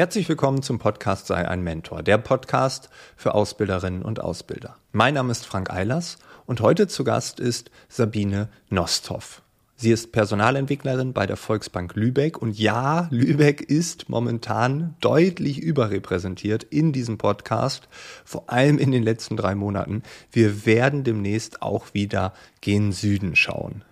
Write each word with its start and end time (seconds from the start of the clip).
Herzlich 0.00 0.30
willkommen 0.30 0.62
zum 0.62 0.78
Podcast 0.78 1.26
Sei 1.26 1.46
ein 1.46 1.62
Mentor, 1.62 2.02
der 2.02 2.16
Podcast 2.16 2.88
für 3.18 3.34
Ausbilderinnen 3.34 4.00
und 4.00 4.18
Ausbilder. 4.18 4.76
Mein 4.92 5.12
Name 5.12 5.30
ist 5.30 5.44
Frank 5.44 5.68
Eilers 5.68 6.16
und 6.46 6.62
heute 6.62 6.88
zu 6.88 7.04
Gast 7.04 7.38
ist 7.38 7.70
Sabine 7.90 8.48
Nosthoff. 8.70 9.42
Sie 9.76 9.90
ist 9.90 10.10
Personalentwicklerin 10.10 11.12
bei 11.12 11.26
der 11.26 11.36
Volksbank 11.36 11.96
Lübeck 11.96 12.40
und 12.40 12.58
ja, 12.58 13.08
Lübeck 13.10 13.60
ist 13.60 14.08
momentan 14.08 14.94
deutlich 15.02 15.58
überrepräsentiert 15.58 16.62
in 16.62 16.94
diesem 16.94 17.18
Podcast, 17.18 17.86
vor 18.24 18.48
allem 18.48 18.78
in 18.78 18.92
den 18.92 19.02
letzten 19.02 19.36
drei 19.36 19.54
Monaten. 19.54 20.02
Wir 20.32 20.64
werden 20.64 21.04
demnächst 21.04 21.60
auch 21.60 21.92
wieder 21.92 22.32
gen 22.62 22.92
Süden 22.92 23.36
schauen. 23.36 23.84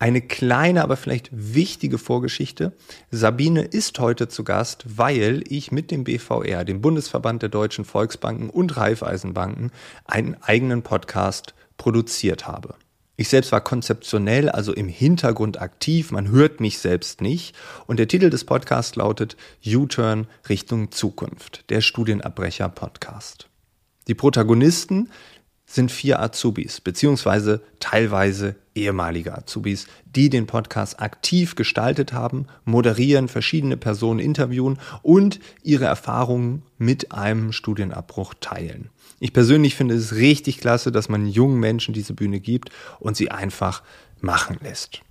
Eine 0.00 0.22
kleine, 0.22 0.82
aber 0.82 0.96
vielleicht 0.96 1.28
wichtige 1.30 1.98
Vorgeschichte. 1.98 2.72
Sabine 3.10 3.60
ist 3.60 3.98
heute 3.98 4.28
zu 4.28 4.44
Gast, 4.44 4.84
weil 4.96 5.44
ich 5.46 5.72
mit 5.72 5.90
dem 5.90 6.04
BVR, 6.04 6.64
dem 6.64 6.80
Bundesverband 6.80 7.42
der 7.42 7.50
deutschen 7.50 7.84
Volksbanken 7.84 8.48
und 8.48 8.78
Raiffeisenbanken, 8.78 9.72
einen 10.06 10.36
eigenen 10.40 10.82
Podcast 10.82 11.52
produziert 11.76 12.46
habe. 12.46 12.76
Ich 13.16 13.28
selbst 13.28 13.52
war 13.52 13.60
konzeptionell, 13.60 14.48
also 14.48 14.72
im 14.72 14.88
Hintergrund 14.88 15.60
aktiv, 15.60 16.12
man 16.12 16.30
hört 16.30 16.60
mich 16.60 16.78
selbst 16.78 17.20
nicht. 17.20 17.54
Und 17.86 17.98
der 17.98 18.08
Titel 18.08 18.30
des 18.30 18.44
Podcasts 18.44 18.96
lautet 18.96 19.36
U-Turn 19.66 20.28
Richtung 20.48 20.92
Zukunft, 20.92 21.68
der 21.68 21.82
Studienabbrecher 21.82 22.70
Podcast. 22.70 23.50
Die 24.08 24.14
Protagonisten 24.14 25.10
sind 25.66 25.92
vier 25.92 26.20
Azubis, 26.20 26.80
beziehungsweise 26.80 27.62
teilweise 27.78 28.56
ehemalige 28.74 29.36
Azubis, 29.36 29.86
die 30.04 30.30
den 30.30 30.46
Podcast 30.46 31.00
aktiv 31.00 31.54
gestaltet 31.54 32.12
haben, 32.12 32.46
moderieren, 32.64 33.28
verschiedene 33.28 33.76
Personen 33.76 34.20
interviewen 34.20 34.78
und 35.02 35.40
ihre 35.62 35.86
Erfahrungen 35.86 36.62
mit 36.78 37.12
einem 37.12 37.52
Studienabbruch 37.52 38.34
teilen. 38.40 38.90
Ich 39.18 39.32
persönlich 39.32 39.74
finde 39.74 39.94
es 39.94 40.14
richtig 40.14 40.58
klasse, 40.58 40.92
dass 40.92 41.08
man 41.08 41.26
jungen 41.26 41.60
Menschen 41.60 41.92
diese 41.92 42.14
Bühne 42.14 42.40
gibt 42.40 42.70
und 43.00 43.16
sie 43.16 43.30
einfach 43.30 43.82
machen 44.20 44.58
lässt. 44.62 45.02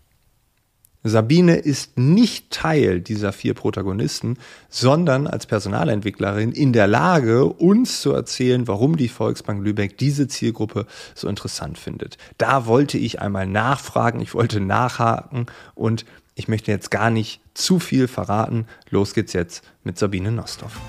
Sabine 1.04 1.56
ist 1.56 1.98
nicht 1.98 2.52
Teil 2.52 3.00
dieser 3.00 3.32
vier 3.32 3.54
Protagonisten, 3.54 4.38
sondern 4.68 5.28
als 5.28 5.46
Personalentwicklerin 5.46 6.52
in 6.52 6.74
der 6.74 6.88
Lage, 6.88 7.46
uns 7.46 8.02
zu 8.02 8.12
erzählen, 8.12 8.68
warum 8.68 8.98
die 8.98 9.08
Volksbank 9.08 9.64
Lübeck 9.64 9.98
diese 9.98 10.28
Zielgruppe 10.28 10.86
so 11.16 11.30
interessant 11.30 11.78
findet. 11.78 12.18
Da 12.38 12.66
wollte 12.66 12.98
ich 12.98 13.22
einmal 13.22 13.48
nachfragen, 13.48 14.20
ich 14.20 14.34
wollte 14.34 14.60
nachhaken 14.60 15.46
und 15.74 16.06
ich 16.36 16.50
möchte 16.50 16.72
jetzt 16.72 16.92
gar 16.92 17.10
nicht 17.10 17.42
zu 17.54 17.80
viel 17.80 18.08
verraten. 18.08 18.66
Los 18.90 19.14
geht's 19.14 19.34
jetzt 19.34 19.64
mit 19.84 19.98
Sabine 19.98 20.32
Nostorf. 20.32 20.80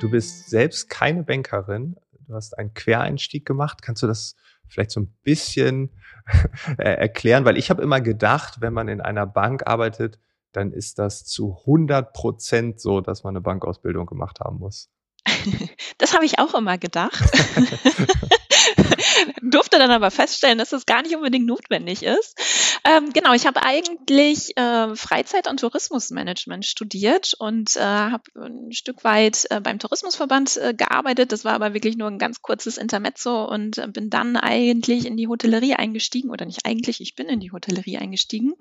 Du 0.00 0.08
bist 0.08 0.48
selbst 0.48 0.88
keine 0.88 1.24
Bankerin. 1.24 1.96
Du 2.26 2.34
hast 2.34 2.56
einen 2.56 2.72
Quereinstieg 2.72 3.44
gemacht. 3.44 3.82
Kannst 3.82 4.02
du 4.02 4.06
das 4.06 4.36
vielleicht 4.68 4.92
so 4.92 5.00
ein 5.00 5.12
bisschen 5.22 5.90
erklären? 6.78 7.44
Weil 7.44 7.58
ich 7.58 7.70
habe 7.70 7.82
immer 7.82 8.00
gedacht, 8.00 8.60
wenn 8.60 8.72
man 8.72 8.88
in 8.88 9.00
einer 9.00 9.26
Bank 9.26 9.66
arbeitet, 9.66 10.18
dann 10.52 10.72
ist 10.72 10.98
das 10.98 11.24
zu 11.24 11.58
100 11.60 12.12
Prozent 12.12 12.80
so, 12.80 13.00
dass 13.00 13.24
man 13.24 13.32
eine 13.32 13.40
Bankausbildung 13.40 14.06
gemacht 14.06 14.40
haben 14.40 14.58
muss. 14.58 14.88
Das 15.98 16.14
habe 16.14 16.24
ich 16.24 16.38
auch 16.38 16.54
immer 16.54 16.78
gedacht. 16.78 17.12
Durfte 19.42 19.78
dann 19.78 19.90
aber 19.90 20.10
feststellen, 20.10 20.58
dass 20.58 20.70
das 20.70 20.86
gar 20.86 21.02
nicht 21.02 21.14
unbedingt 21.14 21.46
notwendig 21.46 22.02
ist. 22.02 22.38
Ähm, 22.84 23.12
genau, 23.12 23.32
ich 23.34 23.46
habe 23.46 23.62
eigentlich 23.62 24.56
äh, 24.56 24.94
Freizeit- 24.94 25.48
und 25.48 25.60
Tourismusmanagement 25.60 26.64
studiert 26.64 27.34
und 27.38 27.76
äh, 27.76 27.80
habe 27.80 28.24
ein 28.36 28.72
Stück 28.72 29.04
weit 29.04 29.46
äh, 29.50 29.60
beim 29.60 29.78
Tourismusverband 29.78 30.56
äh, 30.56 30.74
gearbeitet. 30.74 31.32
Das 31.32 31.44
war 31.44 31.52
aber 31.52 31.74
wirklich 31.74 31.96
nur 31.96 32.08
ein 32.08 32.18
ganz 32.18 32.42
kurzes 32.42 32.78
Intermezzo 32.78 33.44
und 33.44 33.78
äh, 33.78 33.86
bin 33.88 34.10
dann 34.10 34.36
eigentlich 34.36 35.06
in 35.06 35.16
die 35.16 35.28
Hotellerie 35.28 35.74
eingestiegen 35.74 36.30
oder 36.30 36.46
nicht 36.46 36.66
eigentlich, 36.66 37.00
ich 37.00 37.14
bin 37.14 37.28
in 37.28 37.40
die 37.40 37.52
Hotellerie 37.52 37.98
eingestiegen. 37.98 38.54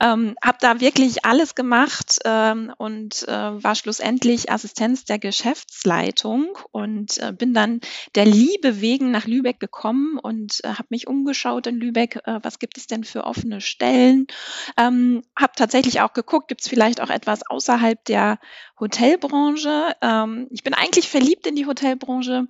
Ähm, 0.00 0.36
habe 0.42 0.58
da 0.60 0.80
wirklich 0.80 1.24
alles 1.24 1.54
gemacht 1.54 2.18
ähm, 2.24 2.72
und 2.76 3.26
äh, 3.26 3.32
war 3.32 3.74
schlussendlich 3.74 4.50
Assistenz 4.50 5.04
der 5.04 5.18
Geschäftsleitung 5.18 6.58
und 6.72 7.20
bin 7.38 7.54
dann 7.54 7.80
der 8.14 8.24
Liebe 8.24 8.80
wegen 8.80 9.10
nach 9.18 9.26
Lübeck 9.26 9.58
gekommen 9.58 10.16
und 10.16 10.60
äh, 10.62 10.68
habe 10.68 10.86
mich 10.90 11.08
umgeschaut 11.08 11.66
in 11.66 11.74
Lübeck, 11.74 12.20
äh, 12.24 12.38
was 12.42 12.60
gibt 12.60 12.78
es 12.78 12.86
denn 12.86 13.02
für 13.02 13.24
offene 13.24 13.60
Stellen. 13.60 14.28
Ähm, 14.76 15.24
habe 15.36 15.54
tatsächlich 15.56 16.00
auch 16.00 16.12
geguckt, 16.12 16.46
gibt 16.46 16.60
es 16.60 16.68
vielleicht 16.68 17.00
auch 17.00 17.10
etwas 17.10 17.42
außerhalb 17.50 18.04
der 18.04 18.38
Hotelbranche. 18.78 19.96
Ähm, 20.02 20.46
ich 20.50 20.62
bin 20.62 20.72
eigentlich 20.72 21.08
verliebt 21.08 21.48
in 21.48 21.56
die 21.56 21.66
Hotelbranche, 21.66 22.46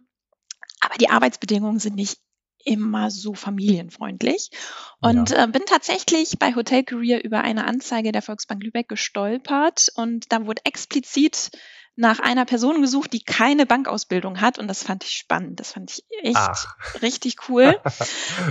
aber 0.80 0.94
die 1.00 1.08
Arbeitsbedingungen 1.08 1.78
sind 1.78 1.96
nicht 1.96 2.18
immer 2.64 3.10
so 3.10 3.32
familienfreundlich. 3.32 4.50
Und 5.00 5.30
ja. 5.30 5.44
äh, 5.44 5.46
bin 5.48 5.62
tatsächlich 5.64 6.38
bei 6.38 6.54
Hotel 6.54 6.84
Career 6.84 7.24
über 7.24 7.40
eine 7.40 7.66
Anzeige 7.66 8.12
der 8.12 8.20
Volksbank 8.20 8.62
Lübeck 8.62 8.88
gestolpert 8.88 9.88
und 9.94 10.30
da 10.32 10.44
wurde 10.44 10.60
explizit 10.66 11.50
nach 11.98 12.20
einer 12.20 12.44
Person 12.44 12.80
gesucht, 12.80 13.12
die 13.12 13.24
keine 13.24 13.66
Bankausbildung 13.66 14.40
hat 14.40 14.60
und 14.60 14.68
das 14.68 14.84
fand 14.84 15.02
ich 15.02 15.10
spannend. 15.10 15.58
Das 15.58 15.72
fand 15.72 15.90
ich 15.90 16.04
echt 16.22 16.36
Ach. 16.36 16.76
richtig 17.02 17.48
cool. 17.48 17.76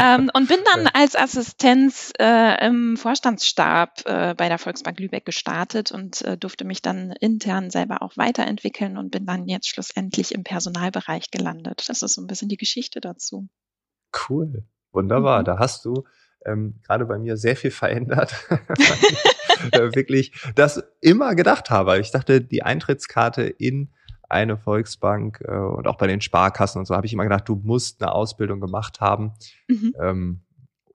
ähm, 0.02 0.30
und 0.34 0.50
bin 0.50 0.59
dann 0.74 0.88
als 0.88 1.16
Assistenz 1.16 2.12
äh, 2.19 2.68
im 2.68 2.97
Vorstandsstab 2.97 4.02
äh, 4.06 4.35
bei 4.35 4.50
der 4.50 4.58
Volksbank 4.58 5.00
Lübeck 5.00 5.25
gestartet 5.25 5.94
und 5.94 6.22
äh, 6.24 6.38
durfte 6.38 6.66
mich 6.66 6.81
dann 6.81 7.13
intern 7.13 7.69
selber 7.69 8.02
auch 8.02 8.18
weiterentwickeln 8.18 8.97
und 8.97 9.12
bin 9.12 9.25
dann 9.25 9.47
jetzt 9.47 9.69
schlussendlich 9.69 10.34
im 10.34 10.44
Personalbereich 10.44 11.31
gelandet. 11.31 11.85
Das 11.88 12.02
ist 12.02 12.16
so 12.16 12.22
ein 12.22 12.28
bisschen 12.28 12.50
die 12.50 12.58
Geschichte 12.58 13.00
dazu. 13.00 13.47
Cool, 14.28 14.66
wunderbar. 14.91 15.40
Mhm. 15.40 15.46
Da 15.46 15.58
hast 15.58 15.85
du 15.85 16.03
ähm, 16.46 16.81
gerade 16.85 17.06
bei 17.06 17.18
mir 17.18 17.38
sehr 17.38 17.56
viel 17.56 17.72
verändert. 17.72 18.35
Äh, 19.72 19.95
wirklich 19.95 20.34
das 20.56 20.84
immer 21.01 21.35
gedacht 21.35 21.69
habe. 21.69 22.00
Ich 22.00 22.12
dachte, 22.12 22.41
die 22.41 22.63
Eintrittskarte 22.63 23.44
in 23.44 23.91
eine 24.29 24.57
Volksbank 24.57 25.41
äh, 25.45 25.57
und 25.57 25.88
auch 25.88 25.97
bei 25.97 26.07
den 26.07 26.22
Sparkassen 26.22 26.79
und 26.79 26.85
so 26.85 26.95
habe 26.95 27.06
ich 27.06 27.13
immer 27.13 27.23
gedacht, 27.23 27.47
du 27.47 27.56
musst 27.56 28.01
eine 28.01 28.12
Ausbildung 28.12 28.59
gemacht 28.59 29.01
haben. 29.01 29.34
Mhm. 29.67 29.94
Ähm, 30.01 30.41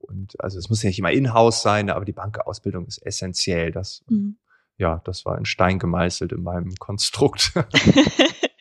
und 0.01 0.41
also 0.41 0.59
es 0.59 0.69
muss 0.69 0.83
ja 0.83 0.89
nicht 0.89 0.99
immer 0.99 1.13
in-house 1.13 1.63
sein, 1.63 1.91
aber 1.91 2.05
die 2.05 2.13
Bankausbildung 2.13 2.87
ist 2.87 3.05
essentiell. 3.05 3.73
Das, 3.73 4.05
mhm. 4.09 4.37
ja, 4.77 5.01
das 5.05 5.25
war 5.25 5.39
in 5.39 5.45
Stein 5.45 5.79
gemeißelt 5.79 6.33
in 6.33 6.43
meinem 6.43 6.75
Konstrukt. 6.77 7.53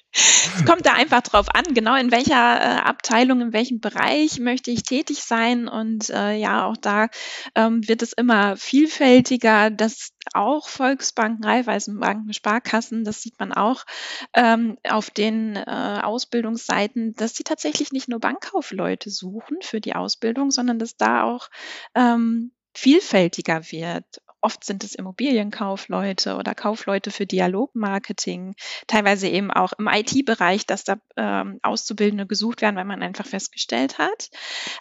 Es 0.56 0.66
kommt 0.66 0.86
da 0.86 0.94
einfach 0.94 1.22
drauf 1.22 1.48
an, 1.54 1.74
genau 1.74 1.96
in 1.96 2.12
welcher 2.12 2.34
äh, 2.36 2.82
Abteilung, 2.82 3.42
in 3.42 3.54
welchem 3.54 3.80
Bereich 3.80 4.40
möchte 4.40 4.72
ich 4.72 4.84
tätig 4.84 5.24
sein. 5.24 5.68
Und 5.68 6.10
äh, 6.10 6.36
ja, 6.36 6.66
auch 6.66 6.78
da 6.78 7.08
ähm, 7.56 7.88
wird 7.88 8.02
es 8.02 8.14
immer 8.14 8.58
vielfältiger, 8.58 9.70
dass 9.70 10.12
auch 10.34 10.68
Volksbanken, 10.68 11.44
Raiffeisenbanken, 11.44 12.34
Sparkassen, 12.34 13.04
das 13.04 13.22
sieht 13.22 13.40
man 13.40 13.52
auch 13.52 13.86
ähm, 14.34 14.78
auf 14.88 15.10
den 15.10 15.56
äh, 15.56 16.00
Ausbildungsseiten, 16.04 17.16
dass 17.16 17.36
sie 17.36 17.44
tatsächlich 17.44 17.92
nicht 17.92 18.08
nur 18.08 18.20
Bankkaufleute 18.20 19.10
suchen 19.10 19.58
für 19.62 19.82
die 19.82 19.96
Ausbildung, 19.96 20.52
sondern 20.52 20.80
dass 20.80 20.98
da 20.98 21.24
auch 21.24 21.50
ähm, 21.96 22.52
vielfältiger 22.74 23.72
wird. 23.72 24.22
Oft 24.42 24.64
sind 24.64 24.84
es 24.84 24.96
Immobilienkaufleute 24.96 26.36
oder 26.36 26.56
Kaufleute 26.56 27.12
für 27.12 27.26
Dialogmarketing, 27.26 28.56
teilweise 28.88 29.28
eben 29.28 29.52
auch 29.52 29.74
im 29.74 29.88
IT-Bereich, 29.88 30.66
dass 30.66 30.84
da 30.84 30.98
ähm, 31.16 31.60
Auszubildende 31.62 32.26
gesucht 32.26 32.62
werden, 32.62 32.76
weil 32.76 32.86
man 32.86 33.04
einfach 33.04 33.26
festgestellt 33.26 33.98
hat. 33.98 34.30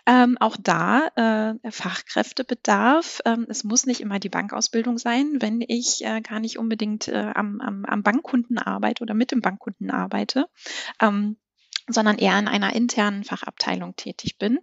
Ähm, 0.06 0.36
auch 0.40 0.56
da 0.58 1.58
äh, 1.62 1.70
Fachkräftebedarf. 1.70 3.20
Ähm, 3.24 3.46
es 3.48 3.64
muss 3.64 3.86
nicht 3.86 4.00
immer 4.00 4.18
die 4.18 4.28
Bankausbildung 4.28 4.98
sein, 4.98 5.36
wenn 5.40 5.60
ich 5.66 6.04
äh, 6.04 6.20
gar 6.20 6.40
nicht 6.40 6.58
unbedingt 6.58 7.08
äh, 7.08 7.32
am, 7.34 7.60
am, 7.60 7.84
am 7.84 8.02
Bankkunden 8.02 8.58
arbeite 8.58 9.02
oder 9.02 9.14
mit 9.14 9.30
dem 9.30 9.40
Bankkunden 9.40 9.90
arbeite. 9.90 10.46
Ähm, 11.00 11.36
sondern 11.92 12.18
eher 12.18 12.38
in 12.38 12.48
einer 12.48 12.74
internen 12.74 13.24
Fachabteilung 13.24 13.96
tätig 13.96 14.38
bin. 14.38 14.58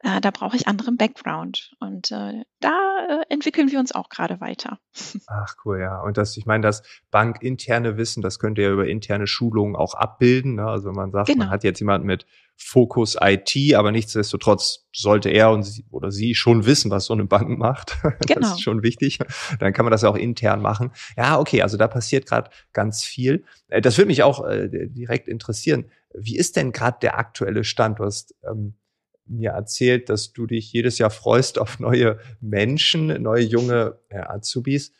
Äh, 0.00 0.20
da 0.20 0.30
brauche 0.30 0.56
ich 0.56 0.68
anderen 0.68 0.96
Background 0.96 1.72
und 1.80 2.10
äh, 2.10 2.44
da 2.60 3.06
äh, 3.08 3.32
entwickeln 3.32 3.70
wir 3.70 3.78
uns 3.78 3.92
auch 3.92 4.08
gerade 4.08 4.40
weiter. 4.40 4.78
Ach 5.26 5.54
cool, 5.64 5.80
ja. 5.80 6.00
Und 6.00 6.16
das, 6.16 6.36
ich 6.36 6.46
meine, 6.46 6.62
das 6.62 6.82
bankinterne 7.10 7.96
Wissen, 7.96 8.22
das 8.22 8.38
könnte 8.38 8.62
ja 8.62 8.70
über 8.70 8.86
interne 8.86 9.26
Schulungen 9.26 9.76
auch 9.76 9.94
abbilden. 9.94 10.56
Ne? 10.56 10.66
Also 10.66 10.88
wenn 10.88 10.94
man 10.94 11.10
sagt, 11.10 11.28
genau. 11.28 11.44
man 11.44 11.50
hat 11.50 11.64
jetzt 11.64 11.80
jemanden 11.80 12.06
mit 12.06 12.26
Fokus 12.56 13.16
IT, 13.20 13.74
aber 13.74 13.90
nichtsdestotrotz 13.90 14.86
sollte 14.92 15.28
er 15.28 15.50
und 15.50 15.64
sie, 15.64 15.84
oder 15.90 16.10
sie 16.10 16.34
schon 16.34 16.66
wissen, 16.66 16.90
was 16.90 17.06
so 17.06 17.14
eine 17.14 17.24
Bank 17.24 17.58
macht. 17.58 17.98
Genau. 18.26 18.40
Das 18.40 18.52
ist 18.52 18.62
schon 18.62 18.82
wichtig. 18.82 19.18
Dann 19.58 19.72
kann 19.72 19.84
man 19.84 19.90
das 19.90 20.04
auch 20.04 20.16
intern 20.16 20.62
machen. 20.62 20.92
Ja, 21.16 21.38
okay, 21.38 21.62
also 21.62 21.76
da 21.76 21.88
passiert 21.88 22.26
gerade 22.26 22.50
ganz 22.72 23.02
viel. 23.02 23.44
Äh, 23.68 23.80
das 23.80 23.98
würde 23.98 24.06
mich 24.06 24.22
auch 24.22 24.46
äh, 24.46 24.68
direkt 24.70 25.28
interessieren. 25.28 25.90
Wie 26.16 26.36
ist 26.36 26.56
denn 26.56 26.72
gerade 26.72 26.98
der 27.02 27.18
aktuelle 27.18 27.64
Stand? 27.64 27.98
Du 27.98 28.04
hast 28.04 28.34
ähm, 28.42 28.74
mir 29.26 29.50
erzählt, 29.50 30.08
dass 30.08 30.32
du 30.32 30.46
dich 30.46 30.72
jedes 30.72 30.98
Jahr 30.98 31.10
freust 31.10 31.58
auf 31.58 31.80
neue 31.80 32.18
Menschen, 32.40 33.22
neue 33.22 33.42
junge 33.42 33.98
äh, 34.08 34.18
Azubis. 34.18 34.92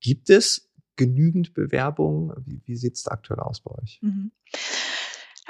Gibt 0.00 0.30
es 0.30 0.70
genügend 0.96 1.54
Bewerbungen? 1.54 2.32
Wie, 2.44 2.60
wie 2.64 2.76
sieht 2.76 2.96
es 2.96 3.06
aktuell 3.06 3.40
aus 3.40 3.60
bei 3.60 3.70
euch? 3.82 3.98
Mhm. 4.02 4.32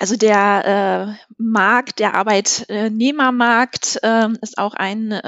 Also 0.00 0.16
der 0.16 1.16
äh, 1.18 1.32
Markt, 1.38 1.98
der 1.98 2.14
Arbeitnehmermarkt 2.14 3.98
äh, 4.04 4.28
ist 4.40 4.56
auch 4.56 4.74
ein, 4.74 5.10
äh, 5.10 5.20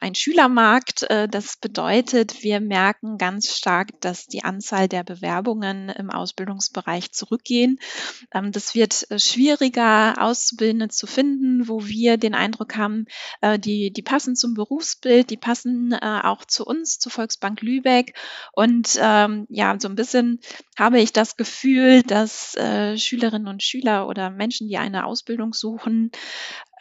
ein 0.00 0.14
Schülermarkt. 0.14 1.02
Äh, 1.10 1.28
das 1.28 1.56
bedeutet, 1.56 2.44
wir 2.44 2.60
merken 2.60 3.18
ganz 3.18 3.56
stark, 3.56 4.00
dass 4.00 4.28
die 4.28 4.44
Anzahl 4.44 4.86
der 4.86 5.02
Bewerbungen 5.02 5.88
im 5.88 6.10
Ausbildungsbereich 6.10 7.10
zurückgehen. 7.10 7.80
Ähm, 8.32 8.52
das 8.52 8.76
wird 8.76 9.10
äh, 9.10 9.18
schwieriger, 9.18 10.14
Auszubildende 10.22 10.90
zu 10.90 11.08
finden, 11.08 11.66
wo 11.66 11.84
wir 11.84 12.16
den 12.16 12.36
Eindruck 12.36 12.76
haben, 12.76 13.06
äh, 13.40 13.58
die, 13.58 13.92
die 13.92 14.02
passen 14.02 14.36
zum 14.36 14.54
Berufsbild, 14.54 15.28
die 15.28 15.36
passen 15.36 15.90
äh, 15.90 16.20
auch 16.22 16.44
zu 16.44 16.64
uns, 16.64 17.00
zur 17.00 17.10
Volksbank 17.10 17.62
Lübeck. 17.62 18.14
Und 18.52 18.96
ähm, 19.00 19.48
ja, 19.48 19.74
so 19.80 19.88
ein 19.88 19.96
bisschen 19.96 20.38
habe 20.78 21.00
ich 21.00 21.12
das 21.12 21.36
Gefühl, 21.36 22.04
dass 22.04 22.54
äh, 22.54 22.96
Schülerinnen 22.96 23.48
und 23.48 23.64
Schüler 23.64 24.03
oder 24.06 24.30
Menschen, 24.30 24.68
die 24.68 24.78
eine 24.78 25.04
Ausbildung 25.06 25.54
suchen, 25.54 26.10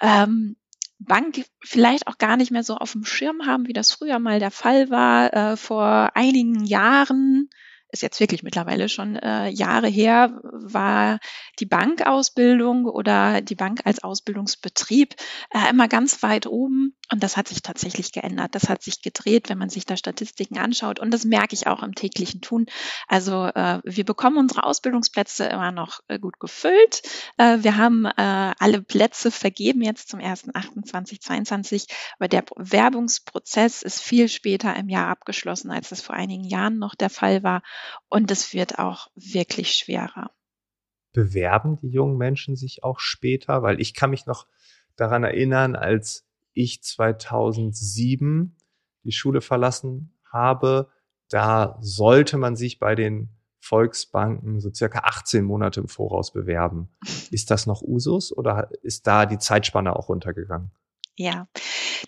ähm, 0.01 0.55
Bank 0.99 1.43
vielleicht 1.61 2.07
auch 2.07 2.17
gar 2.17 2.37
nicht 2.37 2.51
mehr 2.51 2.63
so 2.63 2.75
auf 2.75 2.93
dem 2.93 3.03
Schirm 3.03 3.45
haben, 3.45 3.67
wie 3.67 3.73
das 3.73 3.91
früher 3.91 4.19
mal 4.19 4.39
der 4.39 4.51
Fall 4.51 4.89
war. 4.89 5.33
Äh, 5.33 5.57
vor 5.57 6.11
einigen 6.15 6.63
Jahren 6.63 7.49
ist 7.93 8.01
jetzt 8.01 8.19
wirklich 8.19 8.43
mittlerweile 8.43 8.89
schon 8.89 9.15
äh, 9.15 9.47
Jahre 9.49 9.87
her, 9.87 10.41
war 10.43 11.19
die 11.59 11.65
Bankausbildung 11.65 12.85
oder 12.85 13.41
die 13.41 13.55
Bank 13.55 13.81
als 13.85 14.03
Ausbildungsbetrieb 14.03 15.15
äh, 15.53 15.69
immer 15.69 15.87
ganz 15.87 16.23
weit 16.23 16.47
oben. 16.47 16.95
Und 17.11 17.21
das 17.21 17.37
hat 17.37 17.47
sich 17.47 17.61
tatsächlich 17.61 18.11
geändert. 18.11 18.55
Das 18.55 18.69
hat 18.69 18.81
sich 18.81 19.03
gedreht, 19.03 19.49
wenn 19.49 19.59
man 19.59 19.69
sich 19.69 19.85
da 19.85 19.95
Statistiken 19.95 20.57
anschaut. 20.57 20.99
Und 20.99 21.11
das 21.11 21.25
merke 21.25 21.53
ich 21.53 21.67
auch 21.67 21.83
im 21.83 21.93
täglichen 21.93 22.41
Tun. 22.41 22.65
Also 23.07 23.45
äh, 23.45 23.81
wir 23.83 24.03
bekommen 24.03 24.37
unsere 24.37 24.63
Ausbildungsplätze 24.63 25.45
immer 25.45 25.71
noch 25.71 25.99
äh, 26.07 26.17
gut 26.17 26.39
gefüllt. 26.39 27.03
Äh, 27.37 27.59
wir 27.59 27.77
haben 27.77 28.05
äh, 28.05 28.53
alle 28.57 28.81
Plätze 28.81 29.29
vergeben 29.29 29.83
jetzt 29.83 30.09
zum 30.09 30.19
1.8.2022. 30.19 31.87
Aber 32.17 32.27
der 32.27 32.41
Bewerbungsprozess 32.41 33.83
ist 33.83 34.01
viel 34.01 34.27
später 34.27 34.75
im 34.75 34.89
Jahr 34.89 35.09
abgeschlossen, 35.09 35.69
als 35.69 35.89
das 35.89 36.01
vor 36.01 36.15
einigen 36.15 36.45
Jahren 36.45 36.79
noch 36.79 36.95
der 36.95 37.11
Fall 37.11 37.43
war. 37.43 37.61
Und 38.09 38.31
es 38.31 38.53
wird 38.53 38.79
auch 38.79 39.07
wirklich 39.15 39.73
schwerer. 39.73 40.31
Bewerben 41.11 41.77
die 41.77 41.89
jungen 41.89 42.17
Menschen 42.17 42.55
sich 42.55 42.83
auch 42.83 42.99
später? 42.99 43.61
Weil 43.61 43.79
ich 43.79 43.93
kann 43.93 44.09
mich 44.09 44.25
noch 44.25 44.47
daran 44.95 45.23
erinnern, 45.23 45.75
als 45.75 46.25
ich 46.53 46.83
2007 46.83 48.55
die 49.03 49.11
Schule 49.11 49.41
verlassen 49.41 50.17
habe, 50.31 50.89
da 51.29 51.77
sollte 51.81 52.37
man 52.37 52.55
sich 52.55 52.79
bei 52.79 52.95
den 52.95 53.29
Volksbanken 53.59 54.59
so 54.59 54.73
circa 54.73 54.99
18 54.99 55.45
Monate 55.45 55.79
im 55.79 55.87
Voraus 55.87 56.33
bewerben. 56.33 56.89
Ist 57.31 57.49
das 57.49 57.65
noch 57.65 57.81
Usus 57.81 58.35
oder 58.35 58.69
ist 58.81 59.07
da 59.07 59.25
die 59.25 59.37
Zeitspanne 59.37 59.95
auch 59.95 60.09
runtergegangen? 60.09 60.71
Ja, 61.15 61.47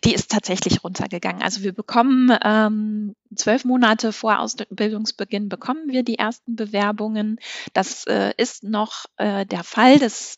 die 0.03 0.13
ist 0.13 0.31
tatsächlich 0.31 0.83
runtergegangen. 0.83 1.41
Also 1.41 1.63
wir 1.63 1.73
bekommen 1.73 2.35
ähm, 2.43 3.15
zwölf 3.35 3.65
Monate 3.65 4.11
vor 4.11 4.39
Ausbildungsbeginn 4.39 5.49
bekommen 5.49 5.87
wir 5.87 6.03
die 6.03 6.17
ersten 6.17 6.55
Bewerbungen. 6.55 7.39
Das 7.73 8.05
äh, 8.05 8.33
ist 8.37 8.63
noch 8.63 9.05
äh, 9.17 9.45
der 9.45 9.63
Fall. 9.63 9.99
Das 9.99 10.37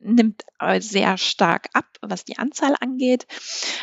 nimmt 0.00 0.42
äh, 0.58 0.80
sehr 0.80 1.18
stark 1.18 1.68
ab, 1.72 1.86
was 2.00 2.24
die 2.24 2.38
Anzahl 2.38 2.74
angeht. 2.80 3.26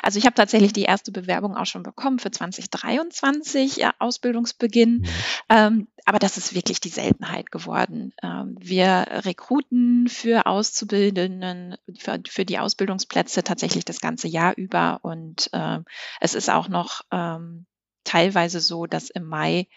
Also 0.01 0.19
ich 0.19 0.25
habe 0.25 0.36
tatsächlich 0.36 0.74
die 0.74 0.83
erste 0.83 1.12
Bewerbung 1.12 1.56
auch 1.56 1.65
schon 1.65 1.83
bekommen 1.83 2.19
für 2.19 2.31
2023 2.31 3.77
ja, 3.77 3.94
Ausbildungsbeginn. 4.00 5.00
Mhm. 5.00 5.07
Ähm, 5.50 5.88
aber 6.06 6.19
das 6.19 6.38
ist 6.38 6.54
wirklich 6.54 6.80
die 6.80 6.89
Seltenheit 6.89 7.51
geworden. 7.51 8.13
Ähm, 8.21 8.56
wir 8.60 9.06
rekruten 9.25 10.07
für 10.10 10.45
Auszubildenden, 10.45 11.77
für, 11.98 12.19
für, 12.27 12.45
die 12.45 12.60
Ausbildungsplätze 12.60 13.44
tatsächlich 13.44 13.86
das 13.86 14.01
ganze 14.01 14.27
Jahr 14.27 14.54
über. 14.57 15.00
Und 15.01 15.50
äh, 15.54 15.80
es 16.19 16.33
ist 16.33 16.50
auch 16.50 16.68
noch 16.68 17.01
ähm, 17.12 17.65
teilweise 18.04 18.60
so, 18.60 18.86
dass 18.86 19.10
im 19.10 19.25
Mai 19.25 19.68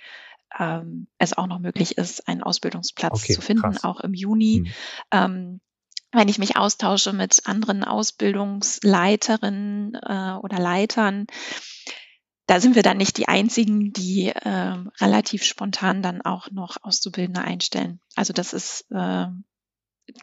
ähm, 0.59 1.07
es 1.19 1.37
auch 1.37 1.47
noch 1.47 1.59
möglich 1.59 1.99
ist, 1.99 2.29
einen 2.29 2.43
Ausbildungsplatz 2.43 3.23
okay, 3.23 3.35
zu 3.35 3.41
finden, 3.41 3.63
krass. 3.63 3.85
auch 3.85 4.01
im 4.01 4.15
Juni. 4.15 4.65
Mhm. 4.65 4.73
Ähm, 5.13 5.61
wenn 6.13 6.29
ich 6.29 6.39
mich 6.39 6.57
austausche 6.57 7.13
mit 7.13 7.43
anderen 7.47 7.83
Ausbildungsleiterinnen 7.85 9.95
äh, 9.95 10.39
oder 10.41 10.59
Leitern, 10.59 11.27
da 12.47 12.61
sind 12.61 12.77
wir 12.77 12.83
dann 12.83 12.97
nicht 12.97 13.19
die 13.19 13.29
einzigen, 13.29 13.93
die 13.93 14.29
äh, 14.29 14.77
relativ 15.01 15.45
spontan 15.45 16.03
dann 16.03 16.23
auch 16.23 16.51
noch 16.51 16.77
Auszubildende 16.83 17.41
einstellen. 17.41 18.01
Also 18.15 18.33
das 18.33 18.53
ist, 18.53 18.87
äh, 18.91 19.27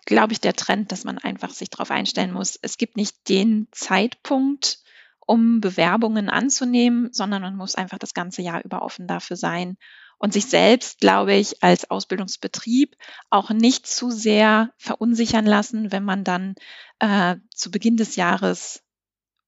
glaube 0.05 0.33
ich, 0.33 0.39
der 0.39 0.53
Trend, 0.53 0.93
dass 0.93 1.03
man 1.03 1.17
einfach 1.17 1.51
sich 1.51 1.69
darauf 1.69 1.91
einstellen 1.91 2.31
muss. 2.31 2.57
Es 2.61 2.77
gibt 2.77 2.95
nicht 2.95 3.27
den 3.27 3.67
Zeitpunkt, 3.71 4.79
um 5.25 5.59
Bewerbungen 5.59 6.29
anzunehmen, 6.29 7.09
sondern 7.11 7.41
man 7.41 7.57
muss 7.57 7.75
einfach 7.75 7.97
das 7.97 8.13
ganze 8.13 8.41
Jahr 8.41 8.63
über 8.63 8.81
offen 8.81 9.07
dafür 9.07 9.35
sein 9.35 9.77
und 10.23 10.31
sich 10.31 10.45
selbst, 10.45 11.01
glaube 11.01 11.33
ich, 11.33 11.61
als 11.61 11.91
Ausbildungsbetrieb 11.91 12.95
auch 13.29 13.49
nicht 13.49 13.85
zu 13.85 14.09
sehr 14.09 14.69
verunsichern 14.77 15.45
lassen, 15.45 15.91
wenn 15.91 16.05
man 16.05 16.23
dann 16.23 16.55
äh, 16.99 17.35
zu 17.53 17.71
Beginn 17.71 17.97
des 17.97 18.15
Jahres 18.15 18.83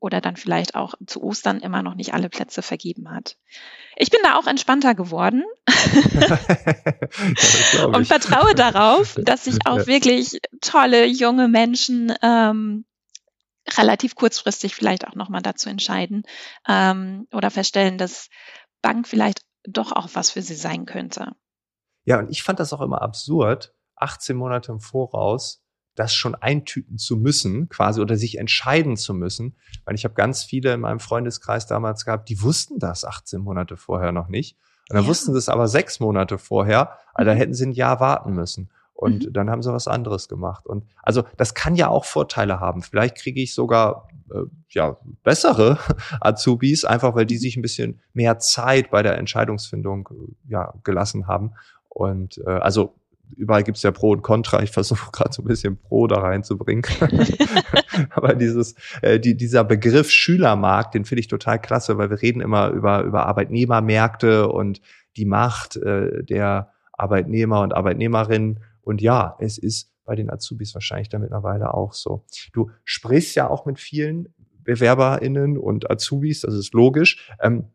oder 0.01 0.19
dann 0.19 0.36
vielleicht 0.36 0.75
auch 0.75 0.95
zu 1.07 1.24
Ostern 1.24 1.62
immer 1.62 1.81
noch 1.81 1.95
nicht 1.95 2.13
alle 2.13 2.27
Plätze 2.27 2.62
vergeben 2.62 3.10
hat. 3.10 3.38
Ich 3.95 4.10
bin 4.10 4.19
da 4.24 4.36
auch 4.36 4.48
entspannter 4.48 4.95
geworden 4.95 5.45
ja, 7.74 7.86
und 7.86 8.06
vertraue 8.06 8.53
darauf, 8.53 9.15
dass 9.24 9.46
sich 9.46 9.60
auch 9.65 9.88
wirklich 9.88 10.41
tolle 10.60 11.05
junge 11.05 11.48
Menschen 11.48 12.13
ähm, 12.22 12.84
relativ 13.77 14.15
kurzfristig 14.15 14.75
vielleicht 14.75 15.08
auch 15.08 15.15
nochmal 15.15 15.41
dazu 15.41 15.70
entscheiden 15.70 16.24
ähm, 16.67 17.29
oder 17.32 17.50
feststellen, 17.50 17.98
dass 17.98 18.27
Bank 18.82 19.08
vielleicht 19.08 19.45
doch 19.67 19.91
auch 19.91 20.10
was 20.13 20.31
für 20.31 20.41
sie 20.41 20.55
sein 20.55 20.86
könnte. 20.86 21.34
Ja, 22.03 22.19
und 22.19 22.29
ich 22.29 22.43
fand 22.43 22.60
das 22.60 22.74
auch 22.74 22.81
immer 22.81 23.01
absurd, 23.01 23.74
18 23.95 24.36
Monate 24.36 24.72
im 24.72 24.79
Voraus 24.79 25.65
das 25.95 26.13
schon 26.13 26.36
eintüten 26.36 26.98
zu 26.98 27.15
müssen, 27.15 27.69
quasi, 27.69 28.01
oder 28.01 28.17
sich 28.17 28.38
entscheiden 28.38 28.98
zu 28.98 29.13
müssen. 29.13 29.55
Weil 29.86 29.95
ich 29.95 30.03
habe 30.03 30.13
ganz 30.13 30.43
viele 30.43 30.74
in 30.74 30.81
meinem 30.81 31.00
Freundeskreis 31.00 31.67
damals 31.67 32.05
gehabt, 32.05 32.29
die 32.29 32.41
wussten 32.41 32.79
das 32.79 33.05
18 33.05 33.41
Monate 33.41 33.77
vorher 33.77 34.12
noch 34.12 34.27
nicht. 34.27 34.57
Und 34.89 34.98
dann 34.98 35.03
ja. 35.03 35.10
wussten 35.10 35.31
sie 35.31 35.38
es 35.38 35.50
aber 35.50 35.67
sechs 35.67 36.00
Monate 36.00 36.38
vorher, 36.38 37.00
also 37.13 37.31
mhm. 37.31 37.34
da 37.34 37.39
hätten 37.39 37.53
sie 37.53 37.65
ein 37.65 37.72
Jahr 37.72 38.00
warten 38.00 38.34
müssen. 38.34 38.69
Und 38.96 39.25
mhm. 39.25 39.34
dann 39.34 39.50
haben 39.50 39.62
sie 39.62 39.74
was 39.74 39.88
anderes 39.88 40.30
gemacht. 40.30 40.66
Und 40.66 40.86
also 41.04 41.24
das 41.36 41.54
kann 41.54 41.75
ja 41.75 41.90
auch 41.90 42.06
Vorteile 42.06 42.62
haben. 42.62 42.82
Vielleicht 42.82 43.18
kriege 43.18 43.42
ich 43.42 43.54
sogar 43.54 44.08
äh, 44.34 44.44
ja 44.70 44.98
bessere 45.24 45.78
Azubis, 46.22 46.86
einfach 46.86 47.14
weil 47.14 47.25
die 47.25 47.38
sich 47.38 47.58
ein 47.58 47.62
bisschen 47.62 48.00
mehr 48.14 48.40
Zeit 48.40 48.90
bei 48.92 49.04
der 49.04 49.18
Entscheidungsfindung 49.18 50.10
äh, 50.12 50.52
ja 50.52 50.74
gelassen 50.84 51.28
haben. 51.28 51.52
Und 51.90 52.42
äh, 52.46 52.50
also 52.50 52.96
überall 53.36 53.64
gibt's 53.64 53.84
ja 53.84 53.92
Pro 53.92 54.12
und 54.12 54.22
Contra. 54.22 54.64
Ich 54.64 54.72
versuche 54.72 55.10
gerade 55.14 55.34
so 55.34 55.42
ein 55.42 55.48
bisschen 55.48 55.78
Pro 55.78 56.08
da 56.08 56.22
reinzubringen. 56.22 56.86
Aber 58.12 58.34
dieses, 58.34 58.75
äh, 59.02 59.20
die, 59.20 59.36
dieser 59.36 59.66
Begriff 59.66 60.10
Schülermarkt, 60.10 60.96
den 60.96 61.06
finde 61.06 61.20
ich 61.20 61.28
total 61.28 61.60
klasse, 61.60 61.98
weil 61.98 62.10
wir 62.10 62.22
reden 62.22 62.42
immer 62.42 62.70
über, 62.70 63.04
über 63.04 63.25
Arbeitnehmermärkte 63.25 64.48
und 64.48 64.82
die 65.18 65.25
Macht 65.25 65.75
äh, 65.78 66.24
der 66.24 66.72
Arbeitnehmer 66.94 67.62
und 67.62 67.74
Arbeitnehmerinnen. 67.74 68.62
Und 68.86 69.01
ja, 69.01 69.36
es 69.39 69.58
ist 69.58 69.92
bei 70.06 70.15
den 70.15 70.30
Azubis 70.30 70.74
wahrscheinlich 70.74 71.10
da 71.10 71.20
mittlerweile 71.20 71.74
auch 71.74 71.94
so. 71.94 72.24
Du 72.54 72.70
sprichst 72.86 73.36
ja 73.36 73.50
auch 73.50 73.65
mit 73.65 73.80
vielen 73.80 74.34
BewerberInnen 74.63 75.58
und 75.58 75.89
Azubis, 75.89 76.42
das 76.42 76.54
ist 76.54 76.74
logisch. 76.74 77.30
Ähm, 77.42 77.72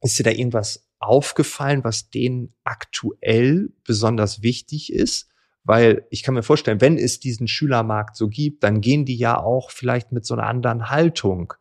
ist 0.00 0.18
dir 0.18 0.22
da 0.22 0.30
irgendwas 0.30 0.88
aufgefallen, 0.98 1.84
was 1.84 2.10
denen 2.10 2.54
aktuell 2.64 3.72
besonders 3.84 4.42
wichtig 4.42 4.92
ist? 4.92 5.28
Weil 5.64 6.06
ich 6.10 6.22
kann 6.22 6.34
mir 6.34 6.44
vorstellen, 6.44 6.80
wenn 6.80 6.96
es 6.96 7.18
diesen 7.18 7.48
Schülermarkt 7.48 8.16
so 8.16 8.28
gibt, 8.28 8.62
dann 8.62 8.80
gehen 8.80 9.04
die 9.04 9.16
ja 9.16 9.38
auch 9.38 9.70
vielleicht 9.70 10.12
mit 10.12 10.24
so 10.24 10.34
einer 10.34 10.46
anderen 10.46 10.90
Haltung 10.90 11.54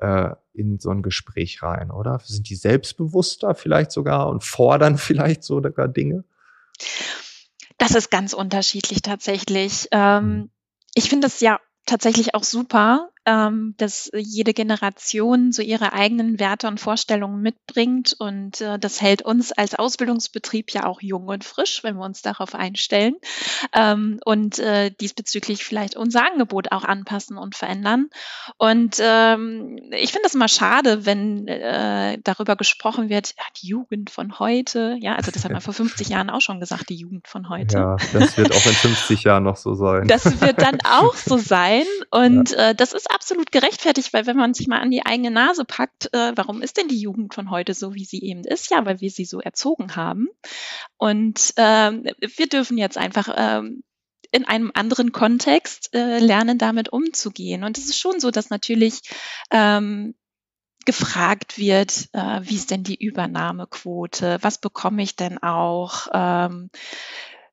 äh, 0.00 0.30
in 0.54 0.78
so 0.78 0.90
ein 0.90 1.02
Gespräch 1.02 1.62
rein, 1.62 1.90
oder? 1.90 2.18
Sind 2.24 2.48
die 2.48 2.56
selbstbewusster 2.56 3.54
vielleicht 3.54 3.92
sogar 3.92 4.28
und 4.28 4.42
fordern 4.42 4.96
vielleicht 4.98 5.44
sogar 5.44 5.88
Dinge? 5.88 6.24
Das 7.82 7.96
ist 7.96 8.12
ganz 8.12 8.32
unterschiedlich 8.32 9.02
tatsächlich. 9.02 9.88
Ähm, 9.90 10.24
mhm. 10.24 10.50
ich 10.94 11.08
finde 11.08 11.26
es 11.26 11.40
ja 11.40 11.58
tatsächlich 11.84 12.32
auch 12.36 12.44
super, 12.44 13.10
ähm, 13.24 13.74
dass 13.76 14.10
jede 14.14 14.52
Generation 14.52 15.52
so 15.52 15.62
ihre 15.62 15.92
eigenen 15.92 16.40
Werte 16.40 16.66
und 16.66 16.80
Vorstellungen 16.80 17.40
mitbringt. 17.40 18.16
Und 18.18 18.60
äh, 18.60 18.78
das 18.78 19.00
hält 19.00 19.22
uns 19.22 19.52
als 19.52 19.74
Ausbildungsbetrieb 19.74 20.72
ja 20.72 20.86
auch 20.86 21.00
jung 21.00 21.28
und 21.28 21.44
frisch, 21.44 21.84
wenn 21.84 21.96
wir 21.96 22.04
uns 22.04 22.22
darauf 22.22 22.54
einstellen. 22.54 23.16
Ähm, 23.72 24.18
und 24.24 24.58
äh, 24.58 24.90
diesbezüglich 24.90 25.64
vielleicht 25.64 25.96
unser 25.96 26.26
Angebot 26.26 26.72
auch 26.72 26.84
anpassen 26.84 27.38
und 27.38 27.54
verändern. 27.54 28.08
Und 28.58 28.96
ähm, 29.00 29.78
ich 29.92 30.10
finde 30.10 30.24
das 30.24 30.34
immer 30.34 30.48
schade, 30.48 31.06
wenn 31.06 31.46
äh, 31.46 32.18
darüber 32.24 32.56
gesprochen 32.56 33.08
wird, 33.08 33.34
ja, 33.38 33.44
die 33.62 33.68
Jugend 33.68 34.10
von 34.10 34.38
heute. 34.40 34.96
Ja, 35.00 35.14
also 35.14 35.30
das 35.30 35.44
hat 35.44 35.52
man 35.52 35.60
vor 35.60 35.74
50 35.74 36.08
Jahren 36.08 36.30
auch 36.30 36.40
schon 36.40 36.58
gesagt, 36.58 36.88
die 36.88 36.96
Jugend 36.96 37.28
von 37.28 37.48
heute. 37.48 37.78
Ja, 37.78 37.96
das 38.12 38.36
wird 38.36 38.50
auch 38.50 38.66
in 38.66 38.72
50 38.72 39.22
Jahren 39.22 39.44
noch 39.44 39.56
so 39.56 39.74
sein. 39.74 40.08
Das 40.08 40.40
wird 40.40 40.60
dann 40.60 40.78
auch 40.84 41.14
so 41.14 41.36
sein. 41.36 41.84
Und 42.10 42.50
ja. 42.50 42.70
äh, 42.70 42.74
das 42.74 42.92
ist 42.92 43.11
absolut 43.14 43.52
gerechtfertigt, 43.52 44.12
weil 44.12 44.26
wenn 44.26 44.36
man 44.36 44.54
sich 44.54 44.66
mal 44.66 44.80
an 44.80 44.90
die 44.90 45.04
eigene 45.04 45.30
Nase 45.30 45.64
packt, 45.64 46.12
äh, 46.12 46.32
warum 46.34 46.62
ist 46.62 46.76
denn 46.76 46.88
die 46.88 47.00
Jugend 47.00 47.34
von 47.34 47.50
heute 47.50 47.74
so, 47.74 47.94
wie 47.94 48.04
sie 48.04 48.22
eben 48.22 48.44
ist? 48.44 48.70
Ja, 48.70 48.84
weil 48.84 49.00
wir 49.00 49.10
sie 49.10 49.24
so 49.24 49.40
erzogen 49.40 49.96
haben. 49.96 50.28
Und 50.96 51.54
ähm, 51.56 52.04
wir 52.18 52.48
dürfen 52.48 52.78
jetzt 52.78 52.98
einfach 52.98 53.28
ähm, 53.36 53.82
in 54.30 54.46
einem 54.46 54.72
anderen 54.74 55.12
Kontext 55.12 55.94
äh, 55.94 56.18
lernen, 56.18 56.58
damit 56.58 56.92
umzugehen. 56.92 57.64
Und 57.64 57.78
es 57.78 57.84
ist 57.84 57.98
schon 57.98 58.18
so, 58.18 58.30
dass 58.30 58.50
natürlich 58.50 59.00
ähm, 59.50 60.14
gefragt 60.84 61.58
wird, 61.58 62.08
äh, 62.12 62.40
wie 62.42 62.56
ist 62.56 62.70
denn 62.70 62.82
die 62.82 63.02
Übernahmequote? 63.02 64.38
Was 64.40 64.58
bekomme 64.58 65.02
ich 65.02 65.16
denn 65.16 65.38
auch? 65.42 66.08
Ähm, 66.12 66.70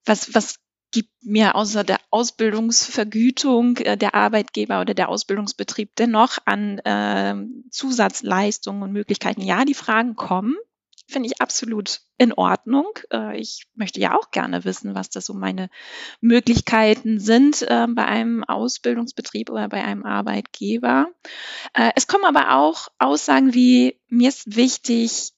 was, 0.05 0.33
was 0.33 0.55
gibt 0.91 1.10
mir 1.22 1.55
außer 1.55 1.84
der 1.84 2.00
Ausbildungsvergütung 2.10 3.77
äh, 3.77 3.98
der 3.98 4.15
Arbeitgeber 4.15 4.81
oder 4.81 4.93
der 4.93 5.10
Ausbildungsbetrieb 5.10 5.96
dennoch 5.96 6.38
an 6.46 6.79
äh, 6.79 7.36
Zusatzleistungen 7.69 8.84
und 8.84 8.91
Möglichkeiten? 8.91 9.41
Ja, 9.41 9.65
die 9.65 9.74
Fragen 9.74 10.15
kommen, 10.15 10.55
finde 11.08 11.27
ich 11.27 11.41
absolut 11.41 12.01
in 12.17 12.34
Ordnung. 12.34 12.88
Äh, 13.12 13.39
ich 13.39 13.67
möchte 13.75 14.00
ja 14.00 14.17
auch 14.17 14.31
gerne 14.31 14.65
wissen, 14.65 14.96
was 14.96 15.10
das 15.10 15.25
so 15.25 15.34
meine 15.34 15.69
Möglichkeiten 16.22 17.19
sind 17.19 17.62
äh, 17.63 17.88
bei 17.89 18.05
einem 18.05 18.43
Ausbildungsbetrieb 18.43 19.50
oder 19.50 19.67
bei 19.69 19.84
einem 19.84 20.05
Arbeitgeber. 20.05 21.08
Äh, 21.74 21.91
es 21.96 22.08
kommen 22.08 22.25
aber 22.25 22.55
auch 22.55 22.88
Aussagen 23.00 23.53
wie, 23.53 24.00
mir 24.08 24.29
ist 24.29 24.55
wichtig, 24.55 25.34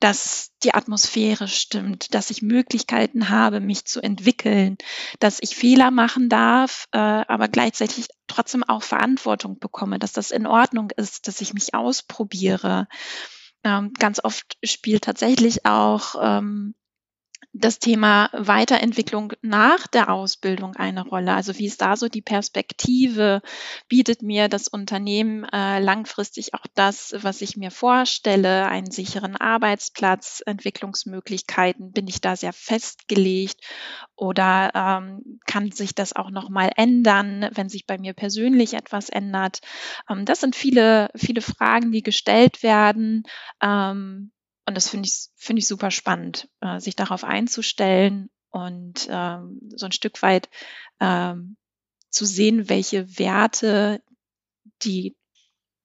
dass 0.00 0.50
die 0.62 0.74
Atmosphäre 0.74 1.48
stimmt, 1.48 2.14
dass 2.14 2.30
ich 2.30 2.42
Möglichkeiten 2.42 3.28
habe, 3.28 3.60
mich 3.60 3.84
zu 3.84 4.00
entwickeln, 4.00 4.76
dass 5.20 5.38
ich 5.40 5.56
Fehler 5.56 5.90
machen 5.90 6.28
darf, 6.28 6.86
äh, 6.92 6.98
aber 6.98 7.48
gleichzeitig 7.48 8.08
trotzdem 8.26 8.64
auch 8.64 8.82
Verantwortung 8.82 9.58
bekomme, 9.58 9.98
dass 9.98 10.12
das 10.12 10.30
in 10.30 10.46
Ordnung 10.46 10.90
ist, 10.96 11.28
dass 11.28 11.40
ich 11.40 11.54
mich 11.54 11.74
ausprobiere. 11.74 12.88
Ähm, 13.64 13.92
ganz 13.98 14.22
oft 14.22 14.56
spielt 14.62 15.04
tatsächlich 15.04 15.66
auch 15.66 16.14
ähm, 16.20 16.74
das 17.52 17.78
Thema 17.78 18.30
Weiterentwicklung 18.32 19.32
nach 19.42 19.86
der 19.86 20.10
Ausbildung 20.12 20.76
eine 20.76 21.02
Rolle? 21.02 21.34
Also 21.34 21.58
wie 21.58 21.66
ist 21.66 21.80
da 21.80 21.96
so 21.96 22.08
die 22.08 22.22
Perspektive? 22.22 23.42
Bietet 23.88 24.22
mir 24.22 24.48
das 24.48 24.68
Unternehmen 24.68 25.44
äh, 25.44 25.80
langfristig 25.80 26.54
auch 26.54 26.66
das, 26.74 27.14
was 27.18 27.40
ich 27.40 27.56
mir 27.56 27.70
vorstelle, 27.70 28.66
einen 28.68 28.90
sicheren 28.90 29.36
Arbeitsplatz, 29.36 30.42
Entwicklungsmöglichkeiten? 30.44 31.92
Bin 31.92 32.06
ich 32.06 32.20
da 32.20 32.36
sehr 32.36 32.52
festgelegt 32.52 33.60
oder 34.14 34.70
ähm, 34.74 35.40
kann 35.46 35.72
sich 35.72 35.94
das 35.94 36.14
auch 36.14 36.30
noch 36.30 36.50
mal 36.50 36.70
ändern, 36.76 37.48
wenn 37.52 37.68
sich 37.68 37.86
bei 37.86 37.98
mir 37.98 38.12
persönlich 38.12 38.74
etwas 38.74 39.08
ändert? 39.08 39.60
Ähm, 40.08 40.24
das 40.24 40.40
sind 40.40 40.54
viele, 40.54 41.08
viele 41.16 41.40
Fragen, 41.40 41.92
die 41.92 42.02
gestellt 42.02 42.62
werden. 42.62 43.22
Ähm, 43.62 44.32
und 44.68 44.74
das 44.74 44.90
finde 44.90 45.08
ich, 45.08 45.28
finde 45.34 45.60
ich 45.60 45.66
super 45.66 45.90
spannend, 45.90 46.48
äh, 46.60 46.78
sich 46.78 46.94
darauf 46.94 47.24
einzustellen 47.24 48.28
und 48.50 49.08
ähm, 49.10 49.60
so 49.74 49.86
ein 49.86 49.92
Stück 49.92 50.20
weit 50.20 50.50
ähm, 51.00 51.56
zu 52.10 52.26
sehen, 52.26 52.68
welche 52.68 53.18
Werte 53.18 54.02
die 54.82 55.16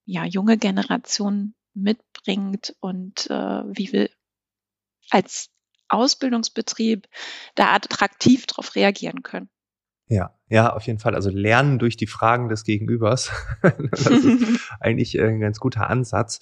ja, 0.06 0.25
junge 0.25 0.58
Generation 0.58 1.56
mitbringt 1.74 2.75
und 2.82 3.30
äh, 3.30 3.63
wie 3.66 3.94
wir 3.94 4.10
als 5.10 5.50
Ausbildungsbetrieb 5.88 7.08
da 7.56 7.74
attraktiv 7.74 8.46
darauf 8.48 8.75
reagieren 8.75 9.24
können. 9.24 9.50
Ja, 10.08 10.38
ja, 10.50 10.74
auf 10.74 10.86
jeden 10.88 11.00
Fall. 11.00 11.16
Also 11.16 11.30
lernen 11.30 11.80
durch 11.80 11.96
die 11.96 12.08
Fragen 12.08 12.50
des 12.50 12.66
Gegenübers. 12.66 13.32
das 13.62 14.08
ist 14.08 14.60
eigentlich 14.82 15.18
ein 15.22 15.40
ganz 15.40 15.60
guter 15.60 15.90
Ansatz. 15.90 16.40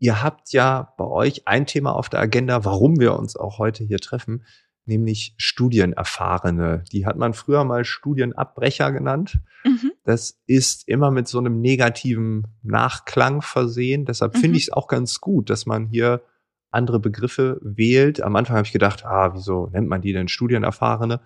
Ihr 0.00 0.22
habt 0.22 0.52
ja 0.52 0.94
bei 0.96 1.04
euch 1.04 1.46
ein 1.46 1.66
Thema 1.66 1.94
auf 1.94 2.08
der 2.08 2.20
Agenda, 2.20 2.64
warum 2.64 2.98
wir 2.98 3.18
uns 3.18 3.36
auch 3.36 3.58
heute 3.58 3.84
hier 3.84 3.98
treffen, 3.98 4.44
nämlich 4.86 5.34
Studienerfahrene. 5.36 6.84
Die 6.90 7.04
hat 7.04 7.16
man 7.16 7.34
früher 7.34 7.64
mal 7.64 7.84
Studienabbrecher 7.84 8.92
genannt. 8.92 9.38
Mhm. 9.62 9.92
Das 10.04 10.40
ist 10.46 10.88
immer 10.88 11.10
mit 11.10 11.28
so 11.28 11.38
einem 11.38 11.60
negativen 11.60 12.46
Nachklang 12.62 13.42
versehen. 13.42 14.06
Deshalb 14.06 14.34
mhm. 14.34 14.38
finde 14.38 14.56
ich 14.56 14.64
es 14.64 14.72
auch 14.72 14.88
ganz 14.88 15.20
gut, 15.20 15.50
dass 15.50 15.66
man 15.66 15.86
hier 15.86 16.22
andere 16.70 16.98
Begriffe 16.98 17.58
wählt. 17.62 18.22
Am 18.22 18.36
Anfang 18.36 18.56
habe 18.56 18.66
ich 18.66 18.72
gedacht, 18.72 19.04
ah, 19.04 19.34
wieso 19.34 19.66
nennt 19.66 19.88
man 19.88 20.00
die 20.00 20.14
denn 20.14 20.28
Studienerfahrene? 20.28 21.20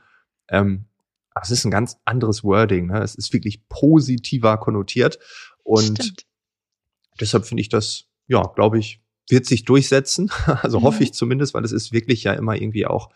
Ähm, 0.49 0.87
es 1.40 1.52
ist 1.52 1.64
ein 1.64 1.71
ganz 1.71 2.00
anderes 2.04 2.43
Wording. 2.43 2.88
Ne? 2.88 3.00
Es 3.02 3.14
ist 3.14 3.33
wirklich 3.33 3.69
positiver 3.69 4.57
konnotiert. 4.59 5.21
Und 5.62 6.02
Stimmt. 6.02 6.26
deshalb 7.21 7.47
finde 7.47 7.61
ich 7.61 7.69
das 7.69 8.09
ja, 8.26 8.43
glaube 8.54 8.78
ich, 8.78 9.02
wird 9.28 9.47
sich 9.47 9.64
durchsetzen. 9.64 10.31
Also 10.62 10.83
hoffe 10.83 11.02
ich 11.02 11.12
zumindest, 11.12 11.54
weil 11.54 11.64
es 11.64 11.73
ist 11.73 11.93
wirklich 11.93 12.25
ja 12.25 12.33
immer 12.33 12.57
irgendwie 12.57 12.87
auch 12.87 13.11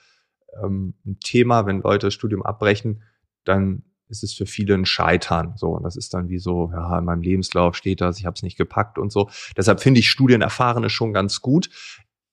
ähm, 0.62 0.94
ein 1.06 1.18
Thema, 1.20 1.66
wenn 1.66 1.80
Leute 1.80 2.06
das 2.06 2.14
Studium 2.14 2.42
abbrechen, 2.42 3.02
dann 3.44 3.82
ist 4.08 4.22
es 4.22 4.32
für 4.32 4.46
viele 4.46 4.74
ein 4.74 4.86
Scheitern. 4.86 5.54
So, 5.56 5.68
und 5.68 5.82
das 5.82 5.96
ist 5.96 6.14
dann 6.14 6.28
wie 6.28 6.38
so, 6.38 6.70
ja, 6.72 6.98
in 6.98 7.04
meinem 7.04 7.22
Lebenslauf 7.22 7.76
steht 7.76 8.00
das, 8.00 8.18
ich 8.18 8.26
habe 8.26 8.34
es 8.34 8.42
nicht 8.42 8.56
gepackt 8.56 8.98
und 8.98 9.12
so. 9.12 9.28
Deshalb 9.56 9.80
finde 9.80 10.00
ich 10.00 10.10
Studienerfahrene 10.10 10.90
schon 10.90 11.12
ganz 11.12 11.40
gut. 11.40 11.68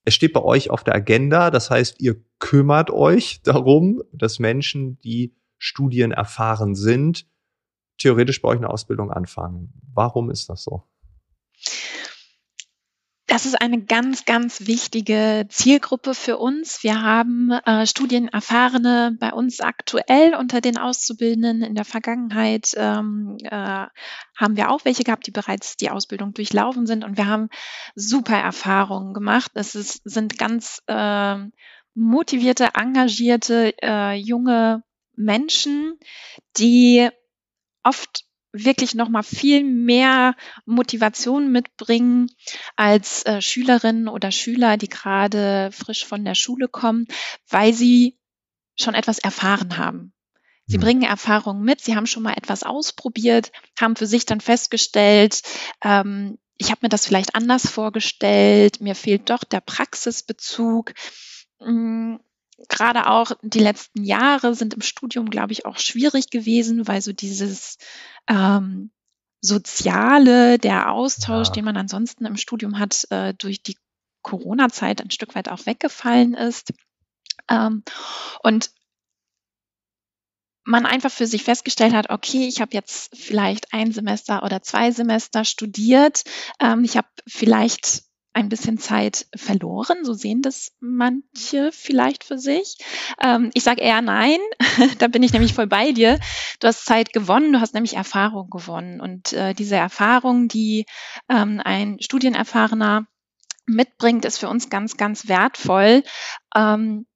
Es 0.04 0.14
steht 0.14 0.32
bei 0.32 0.42
euch 0.42 0.70
auf 0.70 0.84
der 0.84 0.94
Agenda, 0.94 1.50
das 1.50 1.70
heißt, 1.70 2.00
ihr 2.00 2.16
kümmert 2.38 2.90
euch 2.90 3.42
darum, 3.42 4.02
dass 4.12 4.38
Menschen, 4.38 4.98
die 5.00 5.34
studienerfahren 5.58 6.74
sind, 6.74 7.26
theoretisch 7.98 8.40
bei 8.40 8.48
euch 8.50 8.58
eine 8.58 8.70
Ausbildung 8.70 9.10
anfangen. 9.10 9.72
Warum 9.92 10.30
ist 10.30 10.48
das 10.48 10.62
so? 10.62 10.84
Das 13.26 13.44
ist 13.44 13.60
eine 13.60 13.82
ganz, 13.82 14.24
ganz 14.24 14.68
wichtige 14.68 15.46
Zielgruppe 15.48 16.14
für 16.14 16.38
uns. 16.38 16.84
Wir 16.84 17.02
haben 17.02 17.50
äh, 17.50 17.84
Studienerfahrene 17.84 19.16
bei 19.18 19.32
uns 19.32 19.60
aktuell 19.60 20.36
unter 20.36 20.60
den 20.60 20.78
Auszubildenden. 20.78 21.62
In 21.62 21.74
der 21.74 21.84
Vergangenheit 21.84 22.72
ähm, 22.76 23.36
äh, 23.42 23.86
haben 24.36 24.56
wir 24.56 24.70
auch 24.70 24.84
welche 24.84 25.02
gehabt, 25.02 25.26
die 25.26 25.32
bereits 25.32 25.76
die 25.76 25.90
Ausbildung 25.90 26.34
durchlaufen 26.34 26.86
sind. 26.86 27.02
Und 27.02 27.16
wir 27.16 27.26
haben 27.26 27.48
super 27.96 28.36
Erfahrungen 28.36 29.12
gemacht. 29.12 29.50
Es 29.54 29.74
ist, 29.74 30.02
sind 30.04 30.38
ganz 30.38 30.82
äh, 30.86 31.36
motivierte, 31.94 32.68
engagierte 32.74 33.74
äh, 33.82 34.14
junge 34.14 34.84
Menschen, 35.16 35.98
die 36.58 37.08
oft 37.82 38.24
wirklich 38.64 38.94
noch 38.94 39.08
mal 39.08 39.22
viel 39.22 39.64
mehr 39.64 40.34
Motivation 40.64 41.50
mitbringen 41.52 42.28
als 42.76 43.24
äh, 43.24 43.40
Schülerinnen 43.40 44.08
oder 44.08 44.30
Schüler, 44.30 44.76
die 44.76 44.88
gerade 44.88 45.70
frisch 45.72 46.04
von 46.04 46.24
der 46.24 46.34
Schule 46.34 46.68
kommen, 46.68 47.06
weil 47.48 47.72
sie 47.72 48.18
schon 48.78 48.94
etwas 48.94 49.18
erfahren 49.18 49.76
haben. 49.76 50.12
Sie 50.66 50.78
mhm. 50.78 50.82
bringen 50.82 51.02
Erfahrungen 51.02 51.62
mit, 51.62 51.80
sie 51.80 51.96
haben 51.96 52.06
schon 52.06 52.22
mal 52.22 52.34
etwas 52.34 52.62
ausprobiert, 52.62 53.52
haben 53.80 53.96
für 53.96 54.06
sich 54.06 54.26
dann 54.26 54.40
festgestellt, 54.40 55.42
ähm, 55.82 56.38
ich 56.58 56.70
habe 56.70 56.80
mir 56.82 56.88
das 56.88 57.06
vielleicht 57.06 57.34
anders 57.34 57.68
vorgestellt, 57.68 58.80
mir 58.80 58.94
fehlt 58.94 59.28
doch 59.30 59.44
der 59.44 59.60
Praxisbezug. 59.60 60.94
Mm, 61.60 62.16
gerade 62.68 63.08
auch 63.08 63.32
die 63.42 63.60
letzten 63.60 64.02
Jahre 64.02 64.54
sind 64.54 64.74
im 64.74 64.80
Studium, 64.80 65.30
glaube 65.30 65.52
ich, 65.52 65.66
auch 65.66 65.78
schwierig 65.78 66.30
gewesen, 66.30 66.88
weil 66.88 67.02
so 67.02 67.12
dieses 67.12 67.76
ähm, 68.28 68.90
Soziale, 69.40 70.58
der 70.58 70.90
Austausch, 70.90 71.48
ja. 71.48 71.52
den 71.54 71.64
man 71.64 71.76
ansonsten 71.76 72.24
im 72.24 72.36
Studium 72.36 72.78
hat, 72.78 73.06
äh, 73.10 73.34
durch 73.34 73.62
die 73.62 73.76
Corona-Zeit 74.22 75.02
ein 75.02 75.10
Stück 75.10 75.34
weit 75.34 75.48
auch 75.48 75.66
weggefallen 75.66 76.34
ist. 76.34 76.72
Ähm, 77.48 77.84
und 78.42 78.70
man 80.64 80.84
einfach 80.84 81.12
für 81.12 81.28
sich 81.28 81.44
festgestellt 81.44 81.94
hat, 81.94 82.10
okay, 82.10 82.48
ich 82.48 82.60
habe 82.60 82.74
jetzt 82.74 83.14
vielleicht 83.16 83.72
ein 83.72 83.92
Semester 83.92 84.42
oder 84.42 84.62
zwei 84.62 84.90
Semester 84.90 85.44
studiert, 85.44 86.24
ähm, 86.58 86.82
ich 86.82 86.96
habe 86.96 87.06
vielleicht 87.28 88.02
ein 88.36 88.50
bisschen 88.50 88.76
Zeit 88.76 89.26
verloren. 89.34 90.04
So 90.04 90.12
sehen 90.12 90.42
das 90.42 90.72
manche 90.78 91.70
vielleicht 91.72 92.22
für 92.22 92.38
sich. 92.38 92.76
Ähm, 93.22 93.50
ich 93.54 93.62
sage 93.62 93.80
eher 93.80 94.02
nein. 94.02 94.38
da 94.98 95.08
bin 95.08 95.22
ich 95.22 95.32
nämlich 95.32 95.54
voll 95.54 95.66
bei 95.66 95.92
dir. 95.92 96.20
Du 96.60 96.68
hast 96.68 96.84
Zeit 96.84 97.14
gewonnen, 97.14 97.54
du 97.54 97.60
hast 97.60 97.72
nämlich 97.72 97.94
Erfahrung 97.94 98.50
gewonnen. 98.50 99.00
Und 99.00 99.32
äh, 99.32 99.54
diese 99.54 99.76
Erfahrung, 99.76 100.48
die 100.48 100.84
ähm, 101.30 101.62
ein 101.64 101.96
Studienerfahrener 101.98 103.06
mitbringt, 103.64 104.26
ist 104.26 104.36
für 104.36 104.50
uns 104.50 104.68
ganz, 104.68 104.98
ganz 104.98 105.28
wertvoll, 105.28 106.02
ähm, 106.54 107.06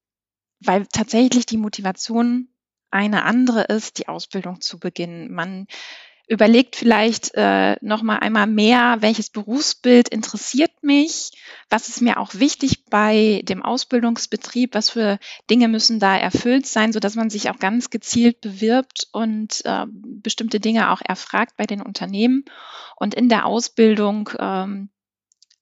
weil 0.64 0.86
tatsächlich 0.86 1.44
die 1.44 1.58
Motivation 1.58 2.48
eine 2.90 3.24
andere 3.24 3.64
ist, 3.64 3.98
die 3.98 4.08
Ausbildung 4.08 4.62
zu 4.62 4.80
beginnen. 4.80 5.32
Man 5.34 5.66
überlegt 6.30 6.76
vielleicht 6.76 7.32
äh, 7.34 7.74
noch 7.80 8.02
mal 8.02 8.18
einmal 8.18 8.46
mehr, 8.46 8.98
welches 9.00 9.30
Berufsbild 9.30 10.08
interessiert 10.08 10.70
mich, 10.80 11.32
was 11.68 11.88
ist 11.88 12.00
mir 12.00 12.20
auch 12.20 12.34
wichtig 12.34 12.84
bei 12.86 13.42
dem 13.44 13.64
Ausbildungsbetrieb, 13.64 14.76
was 14.76 14.90
für 14.90 15.18
Dinge 15.50 15.66
müssen 15.66 15.98
da 15.98 16.16
erfüllt 16.16 16.68
sein, 16.68 16.92
so 16.92 17.00
dass 17.00 17.16
man 17.16 17.30
sich 17.30 17.50
auch 17.50 17.58
ganz 17.58 17.90
gezielt 17.90 18.40
bewirbt 18.40 19.08
und 19.10 19.64
äh, 19.64 19.86
bestimmte 19.90 20.60
Dinge 20.60 20.92
auch 20.92 21.00
erfragt 21.04 21.56
bei 21.56 21.66
den 21.66 21.82
Unternehmen 21.82 22.44
und 22.94 23.12
in 23.14 23.28
der 23.28 23.44
Ausbildung 23.44 24.30
ähm, 24.38 24.90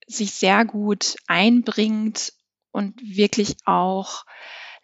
sich 0.07 0.35
sehr 0.35 0.67
gut 0.67 1.17
einbringt 1.29 2.35
und 2.73 3.01
wirklich 3.01 3.57
auch 3.65 4.27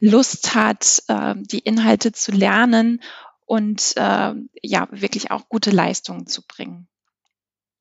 Lust 0.00 0.54
hat, 0.54 1.02
äh, 1.08 1.34
die 1.36 1.58
Inhalte 1.58 2.12
zu 2.12 2.32
lernen 2.32 3.02
und 3.44 3.94
äh, 3.96 4.34
ja, 4.62 4.88
wirklich 4.90 5.30
auch 5.30 5.48
gute 5.48 5.70
Leistungen 5.70 6.26
zu 6.26 6.42
bringen. 6.46 6.88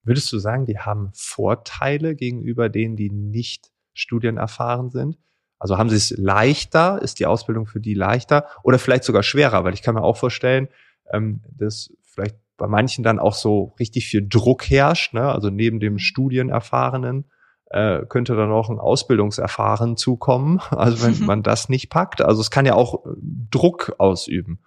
Würdest 0.04 0.32
du 0.34 0.40
sagen, 0.40 0.66
die 0.66 0.80
haben 0.80 1.12
Vorteile 1.14 2.16
gegenüber 2.16 2.70
denen, 2.70 2.96
die 2.96 3.10
nicht 3.10 3.72
studienerfahren 3.94 4.90
sind? 4.90 5.18
Also 5.60 5.78
haben 5.78 5.90
sie 5.90 5.96
es 5.96 6.14
leichter? 6.18 7.02
Ist 7.02 7.20
die 7.20 7.26
Ausbildung 7.26 7.68
für 7.68 7.80
die 7.80 7.94
leichter 7.94 8.48
oder 8.64 8.80
vielleicht 8.80 9.06
sogar 9.06 9.24
schwerer? 9.24 9.64
Weil 9.64 9.74
ich 9.74 9.82
kann 9.82 9.96
mir 9.96 10.04
auch 10.04 10.18
vorstellen, 10.18 10.68
ähm, 11.14 11.42
dass 11.58 11.94
vielleicht 12.04 12.36
bei 12.58 12.68
manchen 12.68 13.04
dann 13.04 13.18
auch 13.18 13.34
so 13.34 13.74
richtig 13.80 14.08
viel 14.08 14.28
Druck 14.28 14.70
herrscht. 14.70 15.14
Ne? 15.14 15.24
Also 15.32 15.50
neben 15.50 15.80
dem 15.80 16.00
Studienerfahrenen 16.00 17.32
äh, 17.68 18.06
könnte 18.08 18.36
dann 18.36 18.52
auch 18.52 18.70
ein 18.70 18.80
Ausbildungserfahren 18.80 19.96
zukommen. 19.96 20.60
Also 20.72 21.06
wenn 21.06 21.18
man 21.26 21.44
das 21.44 21.70
nicht 21.70 21.90
packt. 21.90 22.22
Also 22.22 22.42
es 22.42 22.52
kann 22.52 22.66
ja 22.66 22.74
auch 22.76 23.06
Druck 23.50 23.96
ausüben. 24.00 24.60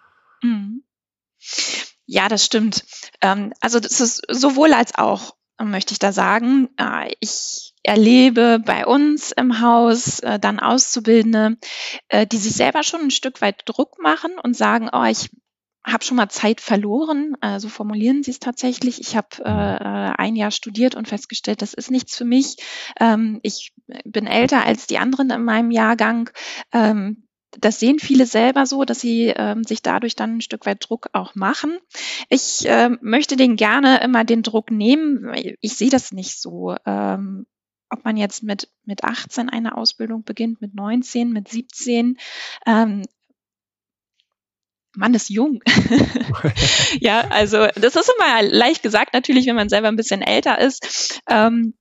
Mhm. 0.43 0.83
Ja, 2.07 2.29
das 2.29 2.45
stimmt. 2.45 2.85
Ähm, 3.21 3.53
also 3.61 3.81
das 3.81 4.01
ist 4.01 4.23
sowohl 4.29 4.73
als 4.73 4.95
auch, 4.97 5.35
möchte 5.61 5.93
ich 5.93 5.99
da 5.99 6.13
sagen. 6.13 6.69
Äh, 6.79 7.13
ich 7.21 7.75
erlebe 7.83 8.61
bei 8.65 8.87
uns 8.87 9.33
im 9.33 9.61
Haus 9.61 10.21
äh, 10.21 10.39
dann 10.39 10.61
Auszubildende, 10.61 11.57
äh, 12.09 12.27
die 12.27 12.39
sich 12.39 12.55
selber 12.55 12.83
schon 12.83 13.03
ein 13.03 13.11
Stück 13.11 13.41
weit 13.41 13.63
Druck 13.65 13.99
machen 14.01 14.39
und 14.41 14.57
sagen, 14.57 14.89
oh, 14.93 15.05
ich 15.05 15.31
habe 15.85 16.05
schon 16.05 16.17
mal 16.17 16.29
Zeit 16.29 16.61
verloren, 16.61 17.37
äh, 17.43 17.61
so 17.61 17.69
formulieren 17.69 18.25
sie 18.25 18.33
es 18.33 18.41
tatsächlich. 18.41 19.01
Ich 19.01 19.17
habe 19.17 19.29
äh, 19.45 19.49
ein 20.19 20.35
Jahr 20.35 20.51
studiert 20.51 20.97
und 20.97 21.07
festgestellt, 21.07 21.63
das 21.63 21.75
ist 21.75 21.93
nichts 21.93 22.17
für 22.17 22.25
mich. 22.25 22.57
Ähm, 22.99 23.39
ich 23.43 23.73
bin 24.05 24.27
älter 24.27 24.65
als 24.65 24.87
die 24.89 24.99
anderen 24.99 25.31
in 25.31 25.45
meinem 25.45 25.71
Jahrgang. 25.71 26.31
Ähm, 26.73 27.26
das 27.61 27.81
sehen 27.81 27.99
viele 27.99 28.27
selber 28.27 28.67
so, 28.67 28.85
dass 28.85 29.01
sie 29.01 29.33
ähm, 29.37 29.65
sich 29.65 29.83
dadurch 29.83 30.17
dann 30.17 30.37
ein 30.37 30.41
Stück 30.41 30.67
weit 30.67 30.79
Druck 30.81 31.09
auch 31.13 31.35
machen. 31.35 31.79
Ich 32.29 32.69
äh, 32.69 32.91
möchte 33.01 33.37
den 33.37 33.57
gerne 33.57 34.01
immer 34.03 34.25
den 34.25 34.43
Druck 34.43 34.71
nehmen. 34.71 35.33
Ich 35.61 35.75
sehe 35.75 35.91
das 35.91 36.13
nicht 36.13 36.41
so. 36.41 36.75
Ähm, 36.85 37.47
ob 37.89 38.05
man 38.05 38.17
jetzt 38.17 38.43
mit, 38.43 38.69
mit 38.85 39.05
18 39.05 39.49
eine 39.49 39.77
Ausbildung 39.77 40.25
beginnt, 40.25 40.61
mit 40.61 40.75
19, 40.75 41.33
mit 41.33 41.49
17. 41.49 42.19
Ähm, 42.67 43.03
man 44.97 45.15
ist 45.15 45.29
jung. 45.29 45.61
ja, 47.01 47.21
also 47.29 47.67
das 47.77 47.97
ist 47.97 48.11
immer 48.19 48.43
leicht 48.43 48.83
gesagt, 48.83 49.13
natürlich, 49.13 49.47
wenn 49.47 49.57
man 49.57 49.69
selber 49.69 49.89
ein 49.89 49.97
bisschen 49.97 50.23
älter 50.23 50.59
ist. 50.59 51.21
Ähm, 51.29 51.75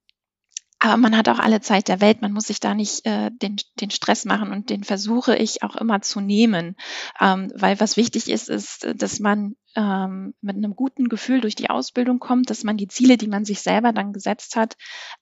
aber 0.79 0.97
man 0.97 1.17
hat 1.17 1.29
auch 1.29 1.39
alle 1.39 1.61
Zeit 1.61 1.88
der 1.88 2.01
Welt. 2.01 2.21
Man 2.21 2.33
muss 2.33 2.47
sich 2.47 2.59
da 2.59 2.73
nicht 2.75 3.05
äh, 3.05 3.31
den, 3.31 3.57
den 3.79 3.91
Stress 3.91 4.25
machen 4.25 4.51
und 4.51 4.69
den 4.69 4.83
versuche 4.83 5.35
ich 5.35 5.63
auch 5.63 5.75
immer 5.75 6.01
zu 6.01 6.19
nehmen. 6.19 6.75
Ähm, 7.19 7.51
weil 7.55 7.79
was 7.79 7.97
wichtig 7.97 8.29
ist, 8.29 8.49
ist, 8.49 8.88
dass 8.95 9.19
man 9.19 9.55
ähm, 9.75 10.33
mit 10.41 10.55
einem 10.55 10.75
guten 10.75 11.09
Gefühl 11.09 11.41
durch 11.41 11.55
die 11.55 11.69
Ausbildung 11.69 12.19
kommt, 12.19 12.49
dass 12.49 12.63
man 12.63 12.77
die 12.77 12.88
Ziele, 12.88 13.17
die 13.17 13.27
man 13.27 13.45
sich 13.45 13.61
selber 13.61 13.93
dann 13.93 14.13
gesetzt 14.13 14.55
hat, 14.55 14.75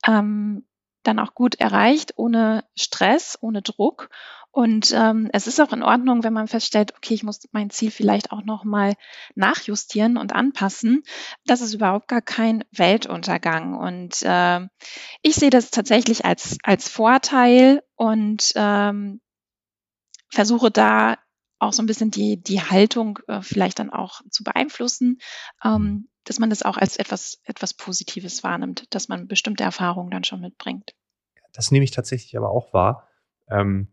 ähm, 0.08 0.66
dann 1.04 1.20
auch 1.20 1.34
gut 1.34 1.56
erreicht, 1.56 2.14
ohne 2.16 2.64
Stress, 2.76 3.38
ohne 3.42 3.62
Druck. 3.62 4.10
Und 4.54 4.94
ähm, 4.96 5.32
es 5.34 5.48
ist 5.48 5.60
auch 5.60 5.74
in 5.74 5.82
Ordnung, 5.82 6.24
wenn 6.24 6.32
man 6.32 6.48
feststellt, 6.48 6.94
okay, 6.96 7.16
ich 7.16 7.24
muss 7.24 7.40
mein 7.54 7.72
Ziel 7.72 7.90
vielleicht 7.90 8.32
auch 8.32 8.44
nochmal 8.44 8.94
nachjustieren 9.34 10.16
und 10.16 10.32
anpassen. 10.32 11.02
Das 11.48 11.60
ist 11.62 11.74
überhaupt 11.74 12.08
gar 12.08 12.22
kein 12.22 12.64
Weltuntergang. 12.72 13.76
Und 13.76 14.22
äh, 14.22 14.60
ich 15.24 15.34
sehe 15.34 15.50
das 15.50 15.72
tatsächlich 15.72 16.24
als, 16.24 16.60
als 16.62 16.88
Vorteil 16.88 17.82
und 17.96 18.54
ähm, 18.56 19.22
versuche 20.30 20.70
da 20.70 21.18
auch 21.58 21.74
so 21.74 21.82
ein 21.82 21.88
bisschen 21.88 22.12
die, 22.12 22.40
die 22.40 22.62
Haltung 22.62 23.18
äh, 23.28 23.42
vielleicht 23.42 23.80
dann 23.80 23.90
auch 23.90 24.22
zu 24.30 24.44
beeinflussen, 24.44 25.18
ähm, 25.66 26.10
dass 26.26 26.38
man 26.38 26.52
das 26.52 26.62
auch 26.62 26.78
als 26.78 26.98
etwas, 26.98 27.42
etwas 27.46 27.74
Positives 27.74 28.44
wahrnimmt, 28.44 28.86
dass 28.94 29.08
man 29.08 29.28
bestimmte 29.28 29.64
Erfahrungen 29.64 30.12
dann 30.12 30.26
schon 30.26 30.42
mitbringt. 30.42 30.94
Das 31.54 31.72
nehme 31.72 31.86
ich 31.86 31.92
tatsächlich 31.92 32.38
aber 32.38 32.52
auch 32.52 32.72
wahr, 32.72 33.10
ähm, 33.50 33.88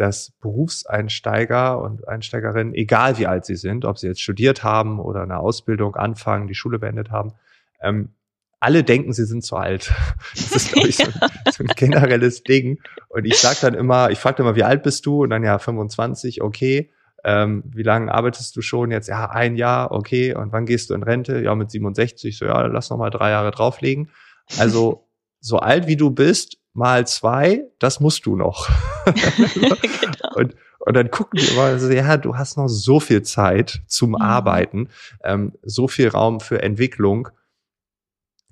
dass 0.00 0.32
Berufseinsteiger 0.40 1.80
und 1.80 2.06
Einsteigerinnen, 2.06 2.74
egal 2.74 3.18
wie 3.18 3.26
alt 3.26 3.44
sie 3.44 3.56
sind, 3.56 3.84
ob 3.84 3.98
sie 3.98 4.06
jetzt 4.06 4.20
studiert 4.20 4.62
haben 4.62 5.00
oder 5.00 5.22
eine 5.22 5.38
Ausbildung 5.38 5.96
anfangen, 5.96 6.46
die 6.46 6.54
Schule 6.54 6.78
beendet 6.78 7.10
haben, 7.10 7.32
ähm, 7.80 8.14
alle 8.60 8.82
denken, 8.82 9.12
sie 9.12 9.24
sind 9.24 9.44
zu 9.44 9.56
alt. 9.56 9.92
Das 10.34 10.52
ist, 10.52 10.72
glaube 10.72 10.88
ich, 10.88 10.96
so, 10.96 11.04
ein, 11.04 11.12
so, 11.52 11.64
ein, 11.64 11.68
generelles 11.76 12.42
Ding. 12.42 12.80
Und 13.08 13.24
ich 13.24 13.38
sage 13.38 13.58
dann 13.60 13.74
immer, 13.74 14.10
ich 14.10 14.18
frage 14.18 14.42
immer, 14.42 14.56
wie 14.56 14.64
alt 14.64 14.82
bist 14.82 15.06
du? 15.06 15.22
Und 15.22 15.30
dann 15.30 15.44
ja 15.44 15.58
25, 15.58 16.42
okay 16.42 16.90
ähm, 17.24 17.64
wie 17.66 17.82
lange 17.82 18.12
arbeitest 18.12 18.54
du 18.56 18.62
schon 18.62 18.90
jetzt? 18.90 19.08
Ja, 19.08 19.30
ein 19.30 19.56
Jahr, 19.56 19.90
okay. 19.92 20.34
Und 20.34 20.52
wann 20.52 20.66
gehst 20.66 20.90
du 20.90 20.94
in 20.94 21.02
Rente? 21.02 21.40
Ja, 21.42 21.54
mit 21.54 21.70
67. 21.70 22.38
So, 22.38 22.46
ja, 22.46 22.66
lass 22.66 22.90
noch 22.90 22.98
mal 22.98 23.10
drei 23.10 23.30
Jahre 23.30 23.50
drauflegen. 23.50 24.10
Also 24.58 25.08
so 25.40 25.58
alt 25.58 25.86
wie 25.86 25.96
du 25.96 26.10
bist, 26.10 26.58
mal 26.78 27.06
zwei, 27.06 27.64
das 27.78 28.00
musst 28.00 28.24
du 28.24 28.36
noch. 28.36 28.68
genau. 29.04 30.36
und, 30.36 30.54
und 30.78 30.96
dann 30.96 31.10
gucken 31.10 31.40
die 31.40 31.52
immer 31.52 31.78
so, 31.78 31.90
ja, 31.90 32.16
du 32.16 32.36
hast 32.36 32.56
noch 32.56 32.68
so 32.68 33.00
viel 33.00 33.22
Zeit 33.22 33.82
zum 33.86 34.10
mhm. 34.10 34.16
Arbeiten, 34.16 34.88
ähm, 35.24 35.52
so 35.62 35.88
viel 35.88 36.08
Raum 36.08 36.40
für 36.40 36.62
Entwicklung 36.62 37.28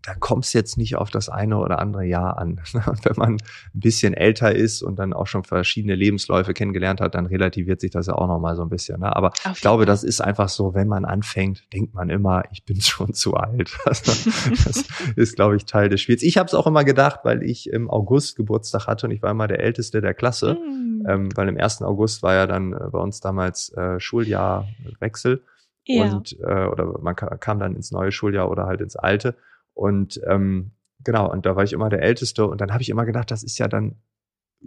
da 0.06 0.14
kommt 0.14 0.44
es 0.44 0.52
jetzt 0.52 0.78
nicht 0.78 0.96
auf 0.96 1.10
das 1.10 1.28
eine 1.28 1.58
oder 1.58 1.80
andere 1.80 2.04
Jahr 2.04 2.38
an. 2.38 2.60
Und 2.72 3.04
wenn 3.04 3.16
man 3.16 3.32
ein 3.34 3.40
bisschen 3.74 4.14
älter 4.14 4.54
ist 4.54 4.82
und 4.82 4.98
dann 4.98 5.12
auch 5.12 5.26
schon 5.26 5.42
verschiedene 5.42 5.96
Lebensläufe 5.96 6.54
kennengelernt 6.54 7.00
hat, 7.00 7.16
dann 7.16 7.26
relativiert 7.26 7.80
sich 7.80 7.90
das 7.90 8.06
ja 8.06 8.14
auch 8.14 8.28
nochmal 8.28 8.54
so 8.54 8.62
ein 8.62 8.68
bisschen. 8.68 9.00
Ne? 9.00 9.14
Aber 9.14 9.32
auf 9.44 9.54
ich 9.54 9.60
glaube, 9.60 9.84
das 9.84 10.04
ist 10.04 10.20
einfach 10.20 10.48
so, 10.48 10.74
wenn 10.74 10.86
man 10.86 11.04
anfängt, 11.04 11.64
denkt 11.72 11.94
man 11.94 12.08
immer, 12.08 12.44
ich 12.52 12.64
bin 12.64 12.80
schon 12.80 13.14
zu 13.14 13.34
alt. 13.34 13.76
das 13.84 14.84
ist, 15.16 15.34
glaube 15.34 15.56
ich, 15.56 15.64
Teil 15.64 15.88
des 15.88 16.00
Spiels. 16.00 16.22
Ich 16.22 16.38
habe 16.38 16.46
es 16.46 16.54
auch 16.54 16.68
immer 16.68 16.84
gedacht, 16.84 17.20
weil 17.24 17.42
ich 17.42 17.68
im 17.68 17.90
August 17.90 18.36
Geburtstag 18.36 18.86
hatte 18.86 19.06
und 19.06 19.12
ich 19.12 19.22
war 19.22 19.32
immer 19.32 19.48
der 19.48 19.60
Älteste 19.60 20.00
der 20.00 20.14
Klasse, 20.14 20.54
mm. 20.54 21.06
ähm, 21.08 21.28
weil 21.34 21.48
im 21.48 21.58
1. 21.58 21.82
August 21.82 22.22
war 22.22 22.34
ja 22.34 22.46
dann 22.46 22.72
äh, 22.72 22.90
bei 22.92 22.98
uns 23.00 23.20
damals 23.20 23.72
äh, 23.72 23.98
Schuljahrwechsel. 23.98 25.42
Ja. 25.84 26.04
Und 26.04 26.36
äh, 26.40 26.66
oder 26.66 26.98
man 27.00 27.16
kam 27.16 27.58
dann 27.58 27.74
ins 27.74 27.90
neue 27.92 28.12
Schuljahr 28.12 28.50
oder 28.50 28.66
halt 28.66 28.80
ins 28.80 28.96
alte. 28.96 29.36
Und 29.76 30.20
ähm, 30.26 30.72
genau, 31.04 31.30
und 31.30 31.44
da 31.44 31.54
war 31.54 31.62
ich 31.62 31.74
immer 31.74 31.90
der 31.90 32.00
Älteste 32.02 32.46
und 32.46 32.60
dann 32.60 32.72
habe 32.72 32.82
ich 32.82 32.88
immer 32.88 33.04
gedacht, 33.04 33.30
das 33.30 33.42
ist 33.42 33.58
ja 33.58 33.68
dann 33.68 33.96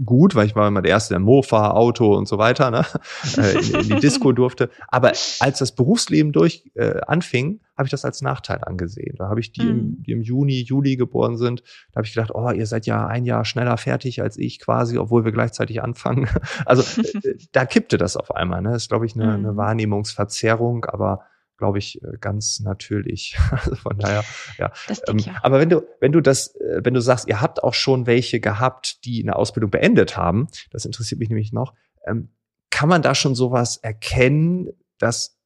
gut, 0.05 0.35
weil 0.35 0.45
ich 0.45 0.55
war 0.55 0.67
immer 0.67 0.83
der 0.83 0.91
Erste, 0.91 1.15
der 1.15 1.19
Mofa, 1.19 1.71
Auto 1.71 2.15
und 2.15 2.27
so 2.27 2.37
weiter, 2.37 2.69
ne? 2.69 2.85
Äh, 3.37 3.53
in, 3.53 3.75
in 3.75 3.87
die 3.89 3.99
Disco 3.99 4.31
durfte. 4.31 4.69
Aber 4.87 5.09
als 5.39 5.59
das 5.59 5.73
Berufsleben 5.73 6.31
durch 6.31 6.69
äh, 6.75 7.01
anfing, 7.07 7.59
habe 7.75 7.87
ich 7.87 7.91
das 7.91 8.05
als 8.05 8.21
Nachteil 8.21 8.59
angesehen. 8.63 9.15
Da 9.17 9.29
habe 9.29 9.39
ich 9.39 9.51
die, 9.51 9.63
mhm. 9.63 9.69
im, 9.69 10.03
die 10.03 10.11
im 10.11 10.21
Juni, 10.21 10.61
Juli 10.61 10.95
geboren 10.95 11.37
sind, 11.37 11.63
da 11.91 11.97
habe 11.97 12.05
ich 12.05 12.13
gedacht, 12.13 12.31
oh, 12.33 12.51
ihr 12.51 12.67
seid 12.67 12.85
ja 12.85 13.07
ein 13.07 13.25
Jahr 13.25 13.45
schneller 13.45 13.77
fertig 13.77 14.21
als 14.21 14.37
ich 14.37 14.59
quasi, 14.59 14.99
obwohl 14.99 15.25
wir 15.25 15.31
gleichzeitig 15.31 15.81
anfangen. 15.81 16.27
Also 16.65 17.01
äh, 17.01 17.35
da 17.51 17.65
kippte 17.65 17.97
das 17.97 18.15
auf 18.15 18.35
einmal. 18.35 18.61
Ne? 18.61 18.71
Das 18.71 18.83
ist, 18.83 18.89
glaube 18.89 19.07
ich, 19.07 19.15
eine, 19.15 19.25
mhm. 19.25 19.45
eine 19.45 19.57
Wahrnehmungsverzerrung, 19.57 20.85
aber 20.85 21.21
glaube 21.59 21.77
ich, 21.77 22.01
äh, 22.01 22.17
ganz 22.19 22.59
natürlich. 22.61 23.37
Also 23.51 23.75
von 23.75 23.99
daher, 23.99 24.23
ja. 24.57 24.71
Ähm, 25.07 25.19
ja. 25.19 25.35
Aber 25.43 25.59
wenn 25.59 25.69
du, 25.69 25.81
wenn 25.99 26.11
du 26.11 26.21
das, 26.21 26.55
äh, 26.55 26.81
wenn 26.83 26.93
du 26.93 27.01
sagst, 27.01 27.27
ihr 27.27 27.41
habt 27.41 27.61
auch 27.63 27.73
schon 27.73 28.07
welche 28.07 28.39
gehabt, 28.39 29.05
die 29.05 29.21
eine 29.21 29.35
Ausbildung 29.35 29.69
beendet 29.69 30.17
haben, 30.17 30.47
das 30.71 30.85
interessiert 30.85 31.19
mich 31.19 31.29
nämlich 31.29 31.51
noch, 31.51 31.73
ähm, 32.07 32.29
kann 32.69 32.89
man 32.89 33.01
da 33.01 33.13
schon 33.13 33.35
sowas 33.35 33.77
erkennen, 33.77 34.69
dass 34.97 35.37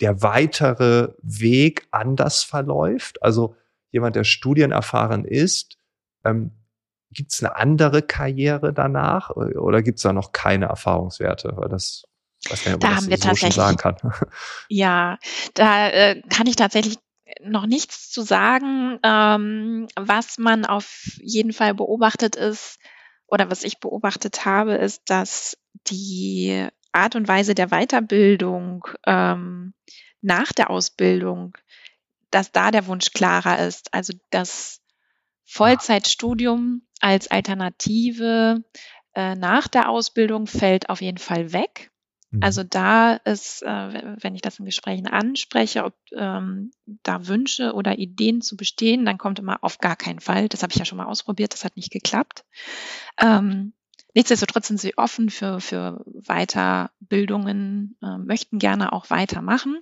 der 0.00 0.22
weitere 0.22 1.08
Weg 1.20 1.88
anders 1.90 2.44
verläuft? 2.44 3.22
Also 3.22 3.56
jemand, 3.90 4.14
der 4.14 4.24
studienerfahren 4.24 5.24
ist, 5.24 5.76
ähm, 6.24 6.52
gibt 7.10 7.32
es 7.32 7.42
eine 7.42 7.56
andere 7.56 8.02
Karriere 8.02 8.72
danach 8.72 9.30
oder 9.30 9.82
gibt 9.82 9.98
es 9.98 10.02
da 10.02 10.12
noch 10.12 10.32
keine 10.32 10.66
Erfahrungswerte? 10.66 11.54
Weil 11.56 11.68
das 11.68 12.04
weiß 12.48 12.64
nicht, 12.64 12.74
ob 12.74 12.80
da 12.80 12.96
haben 12.96 13.08
wir 13.08 13.16
so 13.16 13.28
tatsächlich 13.28 13.54
sagen 13.54 13.76
kann. 13.76 13.96
Ja, 14.68 15.18
da 15.54 15.88
äh, 15.88 16.22
kann 16.28 16.46
ich 16.46 16.56
tatsächlich 16.56 16.98
noch 17.42 17.66
nichts 17.66 18.10
zu 18.10 18.22
sagen. 18.22 18.98
Ähm, 19.02 19.88
was 19.96 20.38
man 20.38 20.64
auf 20.64 21.18
jeden 21.20 21.52
Fall 21.52 21.74
beobachtet 21.74 22.36
ist, 22.36 22.78
oder 23.28 23.50
was 23.50 23.62
ich 23.62 23.78
beobachtet 23.78 24.44
habe, 24.44 24.74
ist, 24.74 25.02
dass 25.10 25.58
die 25.86 26.66
Art 26.92 27.14
und 27.14 27.28
Weise 27.28 27.54
der 27.54 27.68
Weiterbildung 27.68 28.86
ähm, 29.06 29.74
nach 30.22 30.52
der 30.52 30.70
Ausbildung, 30.70 31.56
dass 32.30 32.52
da 32.52 32.70
der 32.70 32.86
Wunsch 32.86 33.12
klarer 33.12 33.58
ist. 33.66 33.92
Also 33.92 34.14
das 34.30 34.80
Vollzeitstudium 35.44 36.82
als 37.00 37.30
Alternative 37.30 38.64
äh, 39.14 39.34
nach 39.34 39.68
der 39.68 39.88
Ausbildung 39.90 40.46
fällt 40.46 40.88
auf 40.88 41.02
jeden 41.02 41.18
Fall 41.18 41.52
weg. 41.52 41.90
Mhm. 42.30 42.42
Also 42.42 42.62
da 42.62 43.14
ist, 43.14 43.62
äh, 43.62 44.16
wenn 44.20 44.34
ich 44.34 44.42
das 44.42 44.58
in 44.58 44.64
Gesprächen 44.64 45.06
anspreche, 45.06 45.84
ob 45.84 45.94
ähm, 46.12 46.70
da 47.02 47.26
Wünsche 47.26 47.72
oder 47.72 47.98
Ideen 47.98 48.40
zu 48.40 48.56
bestehen, 48.56 49.04
dann 49.04 49.18
kommt 49.18 49.38
immer 49.38 49.58
auf 49.62 49.78
gar 49.78 49.96
keinen 49.96 50.20
Fall. 50.20 50.48
Das 50.48 50.62
habe 50.62 50.72
ich 50.72 50.78
ja 50.78 50.84
schon 50.84 50.98
mal 50.98 51.06
ausprobiert, 51.06 51.52
das 51.54 51.64
hat 51.64 51.76
nicht 51.76 51.90
geklappt. 51.90 52.44
Ähm, 53.20 53.72
nichtsdestotrotz 54.14 54.68
sind 54.68 54.80
sie 54.80 54.96
offen 54.98 55.30
für, 55.30 55.60
für 55.60 56.04
Weiterbildungen, 56.06 57.96
äh, 58.02 58.18
möchten 58.18 58.58
gerne 58.58 58.92
auch 58.92 59.10
weitermachen 59.10 59.78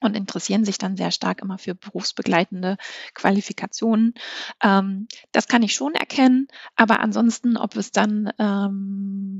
und 0.00 0.16
interessieren 0.16 0.64
sich 0.64 0.78
dann 0.78 0.96
sehr 0.96 1.10
stark 1.10 1.42
immer 1.42 1.58
für 1.58 1.74
berufsbegleitende 1.74 2.76
Qualifikationen. 3.14 4.14
Ähm, 4.62 5.08
das 5.32 5.48
kann 5.48 5.62
ich 5.62 5.74
schon 5.74 5.94
erkennen, 5.94 6.48
aber 6.76 7.00
ansonsten, 7.00 7.56
ob 7.56 7.76
es 7.76 7.90
dann, 7.90 8.32
ähm, 8.38 9.37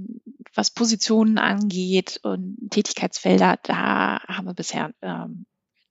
was 0.55 0.71
Positionen 0.71 1.39
angeht 1.39 2.21
und 2.23 2.57
Tätigkeitsfelder, 2.71 3.59
da 3.63 4.21
haben 4.27 4.47
wir 4.47 4.55
bisher 4.55 4.93
ähm, 5.03 5.47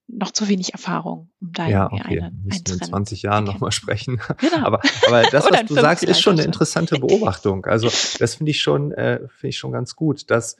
noch 0.07 0.31
zu 0.31 0.47
wenig 0.47 0.73
Erfahrung, 0.73 1.29
um 1.41 1.51
da 1.51 1.67
ja, 1.67 1.91
okay. 1.91 2.21
eine, 2.21 2.27
ein 2.27 2.49
Trend 2.49 2.69
in 2.69 2.87
20 2.87 3.21
Jahren 3.23 3.43
nochmal 3.43 3.71
sprechen. 3.71 4.21
Genau. 4.37 4.65
aber, 4.65 4.81
aber 5.07 5.23
das, 5.23 5.45
was 5.51 5.65
du 5.65 5.73
sagst, 5.75 6.03
ist 6.03 6.21
schon 6.21 6.33
eine 6.33 6.43
interessante 6.43 6.99
Beobachtung. 6.99 7.65
Also 7.65 7.87
das 8.19 8.35
finde 8.35 8.51
ich 8.51 8.61
schon, 8.61 8.91
äh, 8.93 9.27
finde 9.27 9.49
ich 9.49 9.57
schon 9.57 9.71
ganz 9.71 9.95
gut, 9.95 10.29
dass 10.31 10.57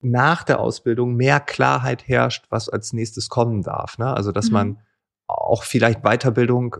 nach 0.00 0.44
der 0.44 0.60
Ausbildung 0.60 1.14
mehr 1.14 1.40
Klarheit 1.40 2.06
herrscht, 2.06 2.46
was 2.50 2.68
als 2.68 2.92
nächstes 2.92 3.28
kommen 3.28 3.62
darf. 3.62 3.98
Ne? 3.98 4.12
Also 4.12 4.30
dass 4.30 4.46
mhm. 4.46 4.52
man 4.52 4.80
auch 5.26 5.64
vielleicht 5.64 6.02
Weiterbildung 6.02 6.76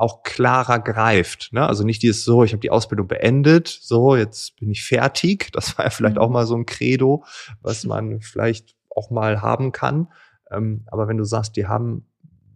auch 0.00 0.22
klarer 0.22 0.78
greift. 0.78 1.52
Ne? 1.52 1.66
Also 1.66 1.84
nicht 1.84 2.02
dieses 2.02 2.24
so, 2.24 2.42
ich 2.42 2.52
habe 2.52 2.60
die 2.60 2.70
Ausbildung 2.70 3.06
beendet, 3.06 3.68
so, 3.68 4.16
jetzt 4.16 4.56
bin 4.56 4.70
ich 4.70 4.82
fertig. 4.82 5.52
Das 5.52 5.76
war 5.76 5.84
ja 5.84 5.90
vielleicht 5.90 6.16
mhm. 6.16 6.22
auch 6.22 6.30
mal 6.30 6.46
so 6.46 6.56
ein 6.56 6.64
Credo, 6.64 7.24
was 7.60 7.84
man 7.86 8.20
vielleicht 8.20 8.76
auch 8.88 9.10
mal 9.10 9.42
haben 9.42 9.72
kann. 9.72 10.08
Ähm, 10.50 10.84
aber 10.86 11.06
wenn 11.06 11.18
du 11.18 11.24
sagst, 11.24 11.54
die 11.56 11.66
haben 11.66 12.06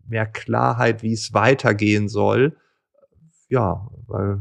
mehr 0.07 0.27
Klarheit, 0.27 1.03
wie 1.03 1.13
es 1.13 1.35
weitergehen 1.35 2.09
soll, 2.09 2.57
ja, 3.49 3.89
weil 4.07 4.41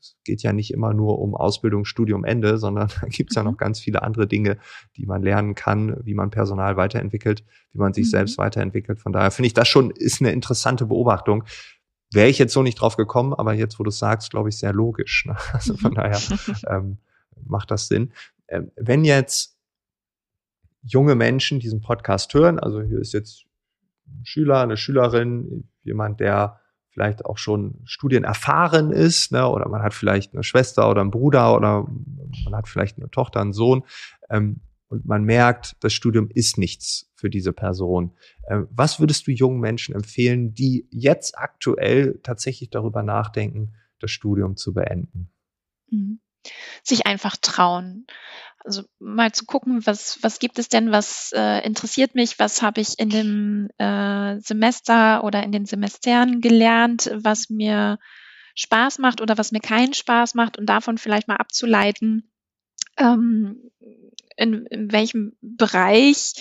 es 0.00 0.16
geht 0.24 0.42
ja 0.42 0.52
nicht 0.52 0.72
immer 0.72 0.94
nur 0.94 1.20
um 1.20 1.36
Ausbildung, 1.36 1.84
Studium, 1.84 2.24
Ende, 2.24 2.58
sondern 2.58 2.88
da 3.00 3.06
gibt 3.06 3.30
es 3.30 3.36
ja 3.36 3.44
noch 3.44 3.52
mhm. 3.52 3.58
ganz 3.58 3.78
viele 3.78 4.02
andere 4.02 4.26
Dinge, 4.26 4.58
die 4.96 5.06
man 5.06 5.22
lernen 5.22 5.54
kann, 5.54 5.96
wie 6.04 6.14
man 6.14 6.30
Personal 6.30 6.76
weiterentwickelt, 6.76 7.44
wie 7.70 7.78
man 7.78 7.92
sich 7.94 8.06
mhm. 8.06 8.10
selbst 8.10 8.36
weiterentwickelt. 8.36 8.98
Von 8.98 9.12
daher 9.12 9.30
finde 9.30 9.46
ich 9.46 9.54
das 9.54 9.68
schon 9.68 9.92
ist 9.92 10.20
eine 10.20 10.32
interessante 10.32 10.86
Beobachtung. 10.86 11.44
Wäre 12.12 12.28
ich 12.28 12.38
jetzt 12.38 12.52
so 12.52 12.62
nicht 12.62 12.80
drauf 12.80 12.96
gekommen, 12.96 13.34
aber 13.34 13.54
jetzt, 13.54 13.78
wo 13.78 13.84
du 13.84 13.90
sagst, 13.90 14.30
glaube 14.30 14.48
ich, 14.48 14.58
sehr 14.58 14.72
logisch. 14.72 15.26
Ne? 15.26 15.36
Also 15.52 15.76
von 15.76 15.94
daher 15.94 16.20
ähm, 16.68 16.98
macht 17.46 17.70
das 17.70 17.88
Sinn. 17.88 18.12
Ähm, 18.48 18.70
wenn 18.76 19.04
jetzt 19.04 19.56
junge 20.82 21.14
Menschen 21.14 21.60
diesen 21.60 21.80
Podcast 21.80 22.34
hören, 22.34 22.58
also 22.58 22.82
hier 22.82 22.98
ist 22.98 23.12
jetzt 23.12 23.44
ein 24.06 24.24
Schüler, 24.24 24.60
eine 24.60 24.76
Schülerin, 24.76 25.68
jemand, 25.84 26.20
der 26.20 26.60
vielleicht 26.90 27.24
auch 27.24 27.38
schon 27.38 27.80
studienerfahren 27.84 28.92
ist, 28.92 29.32
ne, 29.32 29.48
oder 29.48 29.68
man 29.68 29.82
hat 29.82 29.94
vielleicht 29.94 30.34
eine 30.34 30.42
Schwester 30.42 30.90
oder 30.90 31.00
einen 31.00 31.10
Bruder 31.10 31.56
oder 31.56 31.86
man 32.44 32.54
hat 32.54 32.68
vielleicht 32.68 32.98
eine 32.98 33.10
Tochter, 33.10 33.40
einen 33.40 33.54
Sohn, 33.54 33.84
ähm, 34.28 34.60
und 34.88 35.06
man 35.06 35.24
merkt, 35.24 35.76
das 35.80 35.94
Studium 35.94 36.28
ist 36.28 36.58
nichts 36.58 37.10
für 37.22 37.30
diese 37.30 37.52
Person. 37.52 38.16
Ähm, 38.48 38.66
was 38.72 38.98
würdest 38.98 39.28
du 39.28 39.30
jungen 39.30 39.60
Menschen 39.60 39.94
empfehlen, 39.94 40.54
die 40.54 40.88
jetzt 40.90 41.38
aktuell 41.38 42.18
tatsächlich 42.24 42.70
darüber 42.70 43.04
nachdenken, 43.04 43.74
das 44.00 44.10
Studium 44.10 44.56
zu 44.56 44.74
beenden? 44.74 45.30
Mhm. 45.88 46.18
Sich 46.82 47.06
einfach 47.06 47.36
trauen. 47.36 48.08
Also 48.64 48.82
mal 48.98 49.30
zu 49.30 49.44
gucken, 49.44 49.86
was, 49.86 50.18
was 50.22 50.40
gibt 50.40 50.58
es 50.58 50.68
denn, 50.68 50.90
was 50.90 51.30
äh, 51.32 51.64
interessiert 51.64 52.16
mich, 52.16 52.40
was 52.40 52.60
habe 52.60 52.80
ich 52.80 52.98
in 52.98 53.08
dem 53.08 53.68
äh, 53.78 54.40
Semester 54.40 55.22
oder 55.22 55.44
in 55.44 55.52
den 55.52 55.64
Semestern 55.64 56.40
gelernt, 56.40 57.08
was 57.14 57.50
mir 57.50 58.00
Spaß 58.56 58.98
macht 58.98 59.20
oder 59.20 59.38
was 59.38 59.52
mir 59.52 59.60
keinen 59.60 59.94
Spaß 59.94 60.34
macht 60.34 60.58
und 60.58 60.66
davon 60.66 60.98
vielleicht 60.98 61.28
mal 61.28 61.36
abzuleiten, 61.36 62.32
ähm, 62.98 63.70
in, 64.36 64.66
in 64.66 64.90
welchem 64.90 65.36
Bereich 65.40 66.34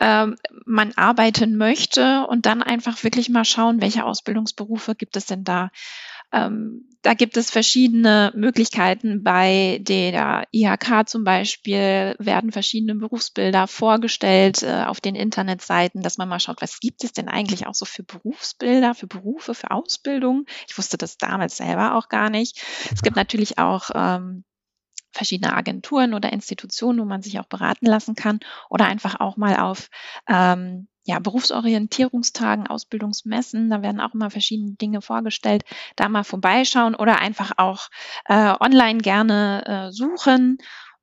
ähm, 0.00 0.36
man 0.64 0.92
arbeiten 0.96 1.56
möchte 1.56 2.26
und 2.26 2.46
dann 2.46 2.62
einfach 2.62 3.04
wirklich 3.04 3.28
mal 3.28 3.44
schauen, 3.44 3.80
welche 3.80 4.04
Ausbildungsberufe 4.04 4.94
gibt 4.94 5.16
es 5.16 5.26
denn 5.26 5.44
da. 5.44 5.70
Ähm, 6.32 6.86
da 7.02 7.14
gibt 7.14 7.36
es 7.36 7.50
verschiedene 7.50 8.32
Möglichkeiten. 8.34 9.22
Bei 9.22 9.78
der 9.82 10.46
IHK 10.52 11.08
zum 11.08 11.24
Beispiel 11.24 12.14
werden 12.18 12.52
verschiedene 12.52 12.94
Berufsbilder 12.94 13.66
vorgestellt 13.66 14.62
äh, 14.62 14.84
auf 14.86 15.00
den 15.00 15.14
Internetseiten, 15.14 16.02
dass 16.02 16.18
man 16.18 16.28
mal 16.28 16.40
schaut, 16.40 16.62
was 16.62 16.78
gibt 16.78 17.04
es 17.04 17.12
denn 17.12 17.28
eigentlich 17.28 17.66
auch 17.66 17.74
so 17.74 17.84
für 17.84 18.02
Berufsbilder, 18.02 18.94
für 18.94 19.06
Berufe, 19.06 19.54
für 19.54 19.70
Ausbildung. 19.70 20.44
Ich 20.68 20.76
wusste 20.76 20.98
das 20.98 21.16
damals 21.16 21.56
selber 21.56 21.94
auch 21.96 22.08
gar 22.08 22.30
nicht. 22.30 22.62
Es 22.92 23.02
gibt 23.02 23.16
natürlich 23.16 23.58
auch 23.58 23.90
ähm, 23.94 24.44
verschiedene 25.12 25.54
Agenturen 25.54 26.14
oder 26.14 26.32
Institutionen, 26.32 27.00
wo 27.00 27.04
man 27.04 27.22
sich 27.22 27.38
auch 27.40 27.46
beraten 27.46 27.86
lassen 27.86 28.14
kann 28.14 28.40
oder 28.68 28.86
einfach 28.86 29.20
auch 29.20 29.36
mal 29.36 29.56
auf 29.56 29.88
ähm, 30.28 30.88
ja, 31.04 31.18
Berufsorientierungstagen, 31.18 32.66
Ausbildungsmessen, 32.66 33.70
da 33.70 33.82
werden 33.82 34.00
auch 34.00 34.14
immer 34.14 34.30
verschiedene 34.30 34.72
Dinge 34.72 35.00
vorgestellt, 35.00 35.64
da 35.96 36.08
mal 36.08 36.24
vorbeischauen 36.24 36.94
oder 36.94 37.18
einfach 37.18 37.52
auch 37.56 37.88
äh, 38.26 38.54
online 38.60 38.98
gerne 38.98 39.64
äh, 39.66 39.92
suchen. 39.92 40.58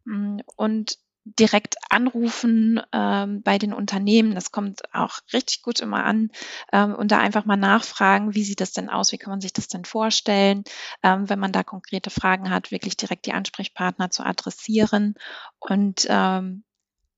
Mm, 0.06 0.38
und 0.56 0.98
direkt 1.40 1.76
anrufen 1.90 2.82
ähm, 2.94 3.42
bei 3.42 3.58
den 3.58 3.74
Unternehmen. 3.74 4.36
Das 4.36 4.52
kommt 4.52 4.94
auch 4.94 5.20
richtig 5.34 5.62
gut 5.62 5.80
immer 5.80 6.04
an. 6.04 6.32
Ähm, 6.72 6.96
und 6.96 7.12
da 7.12 7.20
einfach 7.20 7.46
mal 7.46 7.58
nachfragen, 7.58 8.34
wie 8.36 8.44
sieht 8.44 8.62
das 8.62 8.72
denn 8.72 8.90
aus? 8.90 9.12
Wie 9.12 9.18
kann 9.18 9.32
man 9.32 9.42
sich 9.42 9.54
das 9.54 9.68
denn 9.68 9.86
vorstellen? 9.86 10.64
Ähm, 11.04 11.30
wenn 11.30 11.40
man 11.40 11.52
da 11.52 11.64
konkrete 11.64 12.10
Fragen 12.10 12.50
hat, 12.50 12.72
wirklich 12.72 12.98
direkt 12.98 13.26
die 13.26 13.34
Ansprechpartner 13.34 14.10
zu 14.10 14.24
adressieren 14.24 15.16
und 15.60 16.06
ähm, 16.10 16.64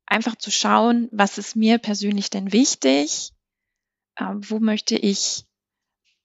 einfach 0.06 0.36
zu 0.36 0.52
schauen, 0.52 1.08
was 1.12 1.38
ist 1.38 1.56
mir 1.56 1.78
persönlich 1.78 2.30
denn 2.30 2.52
wichtig, 2.52 3.34
äh, 4.15 4.26
wo 4.36 4.60
möchte 4.60 4.95
ich 4.95 5.45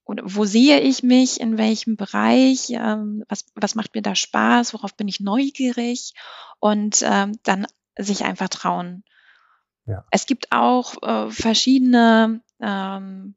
oder 0.04 0.22
wo 0.26 0.44
sehe 0.44 0.80
ich 0.80 1.02
mich, 1.02 1.40
in 1.40 1.56
welchem 1.56 1.96
Bereich, 1.96 2.70
ähm, 2.70 3.24
was, 3.28 3.46
was 3.54 3.74
macht 3.74 3.94
mir 3.94 4.02
da 4.02 4.14
Spaß, 4.14 4.74
worauf 4.74 4.94
bin 4.96 5.08
ich 5.08 5.20
neugierig 5.20 6.14
und 6.60 7.02
ähm, 7.02 7.38
dann 7.42 7.66
sich 7.96 8.24
einfach 8.24 8.48
trauen. 8.48 9.04
Ja. 9.86 10.04
Es 10.10 10.26
gibt 10.26 10.52
auch 10.52 11.02
äh, 11.02 11.30
verschiedene 11.30 12.42
ähm, 12.60 13.34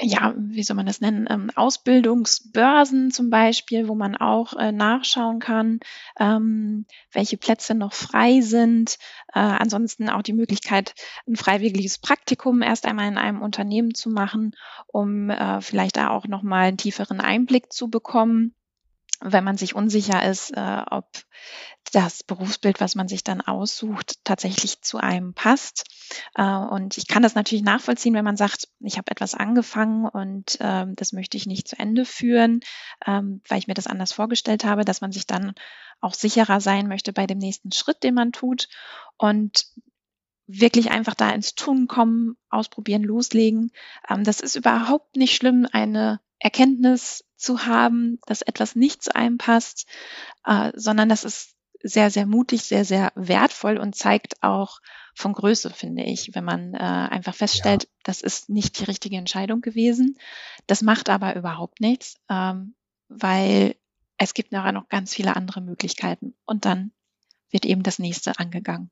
ja, 0.00 0.34
wie 0.36 0.62
soll 0.62 0.76
man 0.76 0.86
das 0.86 1.00
nennen, 1.00 1.26
ähm, 1.30 1.50
Ausbildungsbörsen 1.54 3.10
zum 3.10 3.30
Beispiel, 3.30 3.88
wo 3.88 3.94
man 3.94 4.16
auch 4.16 4.54
äh, 4.54 4.72
nachschauen 4.72 5.38
kann, 5.38 5.80
ähm, 6.18 6.86
welche 7.12 7.36
Plätze 7.36 7.74
noch 7.74 7.92
frei 7.92 8.40
sind. 8.40 8.98
Äh, 9.34 9.40
ansonsten 9.40 10.08
auch 10.08 10.22
die 10.22 10.32
Möglichkeit, 10.32 10.94
ein 11.26 11.36
freiwilliges 11.36 11.98
Praktikum 11.98 12.62
erst 12.62 12.86
einmal 12.86 13.08
in 13.08 13.18
einem 13.18 13.42
Unternehmen 13.42 13.94
zu 13.94 14.10
machen, 14.10 14.52
um 14.86 15.30
äh, 15.30 15.60
vielleicht 15.60 15.96
da 15.96 16.10
auch 16.10 16.26
nochmal 16.26 16.68
einen 16.68 16.78
tieferen 16.78 17.20
Einblick 17.20 17.72
zu 17.72 17.88
bekommen 17.88 18.54
wenn 19.20 19.44
man 19.44 19.56
sich 19.56 19.74
unsicher 19.74 20.28
ist, 20.28 20.50
äh, 20.56 20.82
ob 20.90 21.06
das 21.92 22.22
Berufsbild, 22.22 22.80
was 22.80 22.94
man 22.94 23.08
sich 23.08 23.24
dann 23.24 23.40
aussucht, 23.40 24.24
tatsächlich 24.24 24.82
zu 24.82 24.98
einem 24.98 25.34
passt. 25.34 25.84
Äh, 26.34 26.42
und 26.42 26.98
ich 26.98 27.06
kann 27.06 27.22
das 27.22 27.34
natürlich 27.34 27.64
nachvollziehen, 27.64 28.14
wenn 28.14 28.24
man 28.24 28.36
sagt, 28.36 28.68
ich 28.80 28.98
habe 28.98 29.10
etwas 29.10 29.34
angefangen 29.34 30.06
und 30.06 30.60
äh, 30.60 30.86
das 30.88 31.12
möchte 31.12 31.36
ich 31.36 31.46
nicht 31.46 31.68
zu 31.68 31.78
Ende 31.78 32.04
führen, 32.04 32.60
ähm, 33.06 33.40
weil 33.48 33.58
ich 33.58 33.68
mir 33.68 33.74
das 33.74 33.86
anders 33.86 34.12
vorgestellt 34.12 34.64
habe, 34.64 34.84
dass 34.84 35.00
man 35.00 35.12
sich 35.12 35.26
dann 35.26 35.54
auch 36.00 36.14
sicherer 36.14 36.60
sein 36.60 36.88
möchte 36.88 37.12
bei 37.12 37.26
dem 37.26 37.38
nächsten 37.38 37.72
Schritt, 37.72 38.02
den 38.02 38.14
man 38.14 38.32
tut. 38.32 38.68
Und 39.16 39.66
wirklich 40.46 40.90
einfach 40.90 41.14
da 41.14 41.30
ins 41.30 41.54
Tun 41.54 41.88
kommen, 41.88 42.36
ausprobieren, 42.50 43.02
loslegen. 43.02 43.72
Ähm, 44.08 44.24
das 44.24 44.40
ist 44.40 44.56
überhaupt 44.56 45.16
nicht 45.16 45.34
schlimm, 45.34 45.66
eine 45.70 46.20
Erkenntnis 46.38 47.24
zu 47.36 47.66
haben, 47.66 48.18
dass 48.26 48.42
etwas 48.42 48.76
nicht 48.76 49.02
zu 49.02 49.14
einem 49.14 49.38
passt, 49.38 49.86
äh, 50.44 50.72
sondern 50.74 51.08
das 51.08 51.24
ist 51.24 51.54
sehr, 51.82 52.10
sehr 52.10 52.26
mutig, 52.26 52.62
sehr, 52.62 52.84
sehr 52.84 53.12
wertvoll 53.14 53.78
und 53.78 53.94
zeigt 53.94 54.42
auch 54.42 54.80
von 55.14 55.32
Größe, 55.32 55.70
finde 55.70 56.04
ich, 56.04 56.34
wenn 56.34 56.44
man 56.44 56.74
äh, 56.74 56.78
einfach 56.78 57.34
feststellt, 57.34 57.84
ja. 57.84 57.90
das 58.04 58.20
ist 58.20 58.48
nicht 58.48 58.78
die 58.78 58.84
richtige 58.84 59.16
Entscheidung 59.16 59.60
gewesen. 59.60 60.18
Das 60.66 60.82
macht 60.82 61.08
aber 61.08 61.36
überhaupt 61.36 61.80
nichts, 61.80 62.16
ähm, 62.28 62.74
weil 63.08 63.76
es 64.18 64.34
gibt 64.34 64.52
nachher 64.52 64.72
noch 64.72 64.88
ganz 64.88 65.14
viele 65.14 65.36
andere 65.36 65.60
Möglichkeiten 65.60 66.34
und 66.44 66.64
dann 66.64 66.92
wird 67.50 67.64
eben 67.64 67.82
das 67.82 67.98
nächste 67.98 68.38
angegangen. 68.38 68.90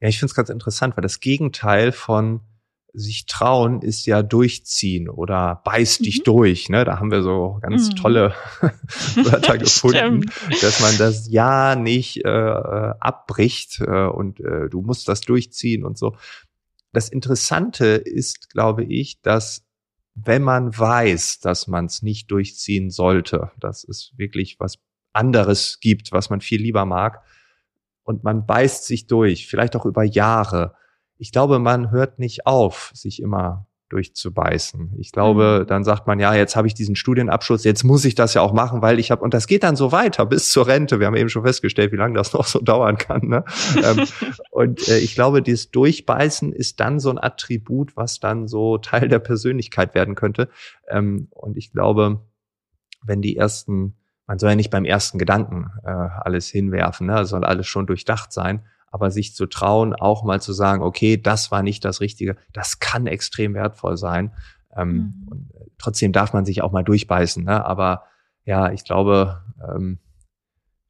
Ja, 0.00 0.08
ich 0.08 0.18
finde 0.18 0.30
es 0.30 0.34
ganz 0.34 0.48
interessant, 0.48 0.96
weil 0.96 1.02
das 1.02 1.20
Gegenteil 1.20 1.92
von 1.92 2.40
sich 2.92 3.26
trauen 3.26 3.82
ist 3.82 4.06
ja 4.06 4.22
durchziehen 4.22 5.08
oder 5.08 5.62
beiß 5.64 5.98
dich 5.98 6.20
mhm. 6.20 6.24
durch. 6.24 6.68
Ne? 6.68 6.84
Da 6.84 6.98
haben 6.98 7.10
wir 7.10 7.22
so 7.22 7.58
ganz 7.62 7.90
mhm. 7.90 7.96
tolle 7.96 8.34
Wörter 9.14 9.58
gefunden, 9.58 10.30
dass 10.60 10.80
man 10.80 10.96
das 10.98 11.28
ja 11.30 11.76
nicht 11.76 12.24
äh, 12.24 12.28
abbricht 12.28 13.80
äh, 13.80 14.06
und 14.06 14.40
äh, 14.40 14.68
du 14.68 14.82
musst 14.82 15.08
das 15.08 15.20
durchziehen 15.20 15.84
und 15.84 15.98
so. 15.98 16.16
Das 16.92 17.08
Interessante 17.08 17.86
ist, 17.86 18.50
glaube 18.50 18.84
ich, 18.84 19.20
dass 19.20 19.64
wenn 20.14 20.42
man 20.42 20.76
weiß, 20.76 21.38
dass 21.38 21.68
man 21.68 21.86
es 21.86 22.02
nicht 22.02 22.30
durchziehen 22.30 22.90
sollte, 22.90 23.52
dass 23.60 23.84
es 23.84 24.12
wirklich 24.16 24.58
was 24.58 24.78
anderes 25.12 25.78
gibt, 25.80 26.12
was 26.12 26.30
man 26.30 26.40
viel 26.40 26.60
lieber 26.60 26.84
mag, 26.84 27.22
und 28.04 28.24
man 28.24 28.46
beißt 28.46 28.84
sich 28.84 29.06
durch, 29.06 29.46
vielleicht 29.46 29.76
auch 29.76 29.86
über 29.86 30.04
Jahre, 30.04 30.74
ich 31.16 31.32
glaube, 31.32 31.58
man 31.58 31.90
hört 31.90 32.18
nicht 32.18 32.46
auf, 32.46 32.90
sich 32.94 33.20
immer 33.20 33.66
durchzubeißen. 33.90 34.94
Ich 34.98 35.12
glaube, 35.12 35.60
mhm. 35.62 35.66
dann 35.66 35.84
sagt 35.84 36.06
man, 36.06 36.18
ja, 36.18 36.32
jetzt 36.34 36.56
habe 36.56 36.66
ich 36.66 36.74
diesen 36.74 36.96
Studienabschluss, 36.96 37.64
jetzt 37.64 37.84
muss 37.84 38.04
ich 38.04 38.14
das 38.14 38.34
ja 38.34 38.40
auch 38.40 38.52
machen, 38.52 38.82
weil 38.82 38.98
ich 38.98 39.10
habe, 39.10 39.22
und 39.22 39.34
das 39.34 39.46
geht 39.46 39.64
dann 39.64 39.76
so 39.76 39.92
weiter 39.92 40.24
bis 40.26 40.50
zur 40.50 40.66
Rente. 40.66 41.00
Wir 41.00 41.08
haben 41.08 41.16
eben 41.16 41.28
schon 41.28 41.44
festgestellt, 41.44 41.92
wie 41.92 41.96
lange 41.96 42.14
das 42.14 42.32
noch 42.34 42.46
so 42.46 42.60
dauern 42.60 42.96
kann. 42.96 43.26
Ne? 43.26 43.44
Ähm, 43.82 44.06
und 44.50 44.88
äh, 44.88 44.98
ich 44.98 45.14
glaube, 45.14 45.42
dieses 45.42 45.70
Durchbeißen 45.70 46.52
ist 46.52 46.80
dann 46.80 47.00
so 47.00 47.10
ein 47.10 47.18
Attribut, 47.18 47.96
was 47.96 48.20
dann 48.20 48.48
so 48.48 48.78
Teil 48.78 49.08
der 49.08 49.18
Persönlichkeit 49.18 49.94
werden 49.94 50.14
könnte. 50.14 50.48
Ähm, 50.88 51.28
und 51.30 51.56
ich 51.56 51.72
glaube, 51.72 52.20
wenn 53.02 53.20
die 53.22 53.36
ersten, 53.36 53.96
man 54.30 54.38
soll 54.38 54.50
ja 54.50 54.56
nicht 54.56 54.70
beim 54.70 54.84
ersten 54.84 55.18
Gedanken 55.18 55.72
äh, 55.82 55.90
alles 55.90 56.48
hinwerfen, 56.48 57.08
ne? 57.08 57.24
soll 57.24 57.44
alles 57.44 57.66
schon 57.66 57.88
durchdacht 57.88 58.32
sein 58.32 58.62
aber 58.90 59.10
sich 59.10 59.34
zu 59.34 59.46
trauen, 59.46 59.94
auch 59.94 60.24
mal 60.24 60.40
zu 60.40 60.52
sagen, 60.52 60.82
okay, 60.82 61.16
das 61.16 61.50
war 61.50 61.62
nicht 61.62 61.84
das 61.84 62.00
Richtige, 62.00 62.36
das 62.52 62.80
kann 62.80 63.06
extrem 63.06 63.54
wertvoll 63.54 63.96
sein. 63.96 64.32
Ähm, 64.76 64.92
mhm. 64.92 65.28
und 65.28 65.54
äh, 65.54 65.66
trotzdem 65.78 66.12
darf 66.12 66.32
man 66.32 66.44
sich 66.44 66.62
auch 66.62 66.72
mal 66.72 66.84
durchbeißen. 66.84 67.44
Ne? 67.44 67.64
Aber 67.64 68.04
ja, 68.44 68.72
ich 68.72 68.84
glaube, 68.84 69.42
ähm, 69.62 69.98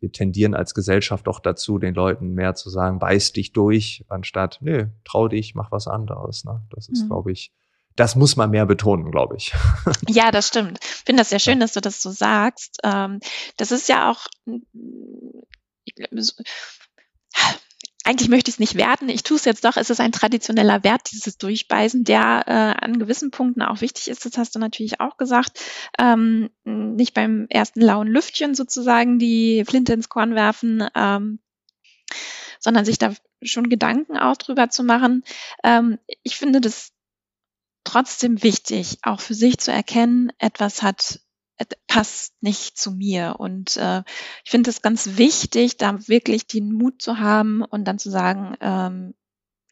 wir 0.00 0.12
tendieren 0.12 0.54
als 0.54 0.74
Gesellschaft 0.74 1.26
doch 1.26 1.40
dazu, 1.40 1.78
den 1.78 1.94
Leuten 1.94 2.32
mehr 2.32 2.54
zu 2.54 2.70
sagen, 2.70 2.98
beiß 2.98 3.32
dich 3.32 3.52
durch, 3.52 4.04
anstatt, 4.08 4.58
nö, 4.62 4.86
trau 5.04 5.28
dich, 5.28 5.54
mach 5.54 5.70
was 5.70 5.86
anderes. 5.86 6.44
Ne? 6.44 6.62
Das 6.70 6.88
ist, 6.88 7.04
mhm. 7.04 7.08
glaube 7.08 7.32
ich, 7.32 7.52
das 7.96 8.16
muss 8.16 8.36
man 8.36 8.50
mehr 8.50 8.66
betonen, 8.66 9.10
glaube 9.10 9.36
ich. 9.36 9.52
Ja, 10.08 10.30
das 10.30 10.48
stimmt. 10.48 10.78
Ich 10.82 11.04
finde 11.04 11.20
das 11.20 11.30
sehr 11.30 11.38
schön, 11.38 11.60
dass 11.60 11.72
du 11.72 11.80
das 11.80 12.02
so 12.02 12.10
sagst. 12.10 12.78
Ähm, 12.82 13.20
das 13.56 13.70
ist 13.72 13.88
ja 13.88 14.10
auch, 14.10 14.26
eigentlich 18.04 18.28
möchte 18.28 18.48
ich 18.48 18.56
es 18.56 18.60
nicht 18.60 18.76
werten, 18.76 19.08
ich 19.08 19.22
tue 19.22 19.36
es 19.36 19.44
jetzt 19.44 19.64
doch, 19.64 19.76
es 19.76 19.90
ist 19.90 20.00
ein 20.00 20.12
traditioneller 20.12 20.82
Wert, 20.82 21.02
dieses 21.12 21.38
Durchbeißen, 21.38 22.04
der 22.04 22.44
äh, 22.46 22.84
an 22.84 22.98
gewissen 22.98 23.30
Punkten 23.30 23.62
auch 23.62 23.80
wichtig 23.82 24.08
ist, 24.08 24.24
das 24.24 24.38
hast 24.38 24.54
du 24.54 24.58
natürlich 24.58 25.00
auch 25.00 25.16
gesagt, 25.16 25.60
ähm, 25.98 26.50
nicht 26.64 27.14
beim 27.14 27.46
ersten 27.50 27.80
lauen 27.80 28.08
Lüftchen 28.08 28.54
sozusagen 28.54 29.18
die 29.18 29.64
Flinte 29.66 29.92
ins 29.92 30.08
Korn 30.08 30.34
werfen, 30.34 30.88
ähm, 30.94 31.40
sondern 32.58 32.84
sich 32.84 32.98
da 32.98 33.14
schon 33.42 33.68
Gedanken 33.68 34.16
auch 34.16 34.36
drüber 34.36 34.70
zu 34.70 34.82
machen. 34.82 35.22
Ähm, 35.62 35.98
ich 36.22 36.36
finde 36.36 36.60
das 36.60 36.92
trotzdem 37.84 38.42
wichtig, 38.42 38.98
auch 39.02 39.20
für 39.20 39.34
sich 39.34 39.58
zu 39.58 39.72
erkennen, 39.72 40.30
etwas 40.38 40.82
hat 40.82 41.20
passt 41.86 42.34
nicht 42.40 42.78
zu 42.78 42.92
mir. 42.92 43.36
Und 43.38 43.76
äh, 43.76 44.02
ich 44.44 44.50
finde 44.50 44.70
es 44.70 44.82
ganz 44.82 45.18
wichtig, 45.18 45.76
da 45.76 46.08
wirklich 46.08 46.46
den 46.46 46.72
Mut 46.72 47.02
zu 47.02 47.18
haben 47.18 47.62
und 47.62 47.84
dann 47.84 47.98
zu 47.98 48.10
sagen, 48.10 48.56
ähm, 48.60 49.14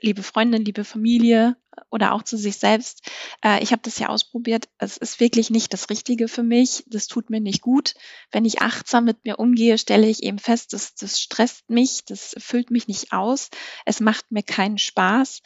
liebe 0.00 0.22
Freundin, 0.22 0.64
liebe 0.64 0.84
Familie 0.84 1.56
oder 1.90 2.12
auch 2.12 2.22
zu 2.22 2.36
sich 2.36 2.56
selbst, 2.56 3.08
äh, 3.44 3.62
ich 3.62 3.72
habe 3.72 3.82
das 3.82 3.98
ja 3.98 4.08
ausprobiert, 4.08 4.68
es 4.78 4.96
ist 4.96 5.20
wirklich 5.20 5.50
nicht 5.50 5.72
das 5.72 5.90
Richtige 5.90 6.28
für 6.28 6.42
mich, 6.42 6.84
das 6.88 7.06
tut 7.06 7.30
mir 7.30 7.40
nicht 7.40 7.62
gut. 7.62 7.94
Wenn 8.30 8.44
ich 8.44 8.60
achtsam 8.60 9.04
mit 9.04 9.24
mir 9.24 9.38
umgehe, 9.38 9.78
stelle 9.78 10.08
ich 10.08 10.22
eben 10.22 10.38
fest, 10.38 10.72
das, 10.72 10.94
das 10.94 11.20
stresst 11.20 11.70
mich, 11.70 12.04
das 12.04 12.34
füllt 12.38 12.70
mich 12.70 12.88
nicht 12.88 13.12
aus, 13.12 13.48
es 13.86 14.00
macht 14.00 14.30
mir 14.30 14.42
keinen 14.42 14.78
Spaß. 14.78 15.40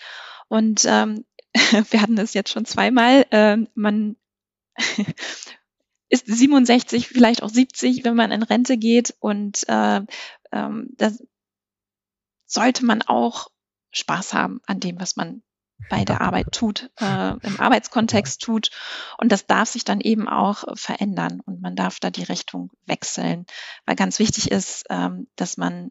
Und 0.49 0.85
ähm, 0.87 1.25
wir 1.91 2.03
hatten 2.03 2.19
es 2.19 2.35
jetzt 2.35 2.51
schon 2.51 2.65
zweimal, 2.65 3.27
äh, 3.31 3.59
man 3.75 4.17
ist 6.09 6.27
67, 6.27 7.09
vielleicht 7.09 7.43
auch 7.43 7.49
70, 7.49 8.05
wenn 8.05 8.15
man 8.15 8.33
in 8.33 8.43
Rente 8.43 8.77
geht. 8.77 9.15
Und 9.19 9.69
äh, 9.69 10.03
ähm, 10.53 10.91
das 10.97 11.23
sollte 12.47 12.85
man 12.85 13.03
auch 13.03 13.49
Spaß 13.93 14.35
haben 14.35 14.61
an 14.67 14.81
dem, 14.81 15.01
was 15.01 15.17
man 15.17 15.43
bei 15.91 16.05
der 16.05 16.21
Arbeit 16.21 16.53
tut, 16.53 16.91
äh, 17.01 17.33
im 17.43 17.61
Arbeitskontext 17.61 18.41
tut. 18.41 18.71
Und 19.19 19.33
das 19.33 19.47
darf 19.47 19.69
sich 19.71 19.85
dann 19.85 20.01
eben 20.01 20.29
auch 20.29 20.65
verändern. 20.75 21.41
Und 21.45 21.61
man 21.61 21.77
darf 21.77 21.99
da 21.99 22.11
die 22.11 22.23
Richtung 22.23 22.71
wechseln, 22.87 23.47
weil 23.85 23.97
ganz 23.97 24.19
wichtig 24.19 24.51
ist, 24.51 24.85
ähm, 24.91 25.29
dass 25.37 25.57
man 25.57 25.91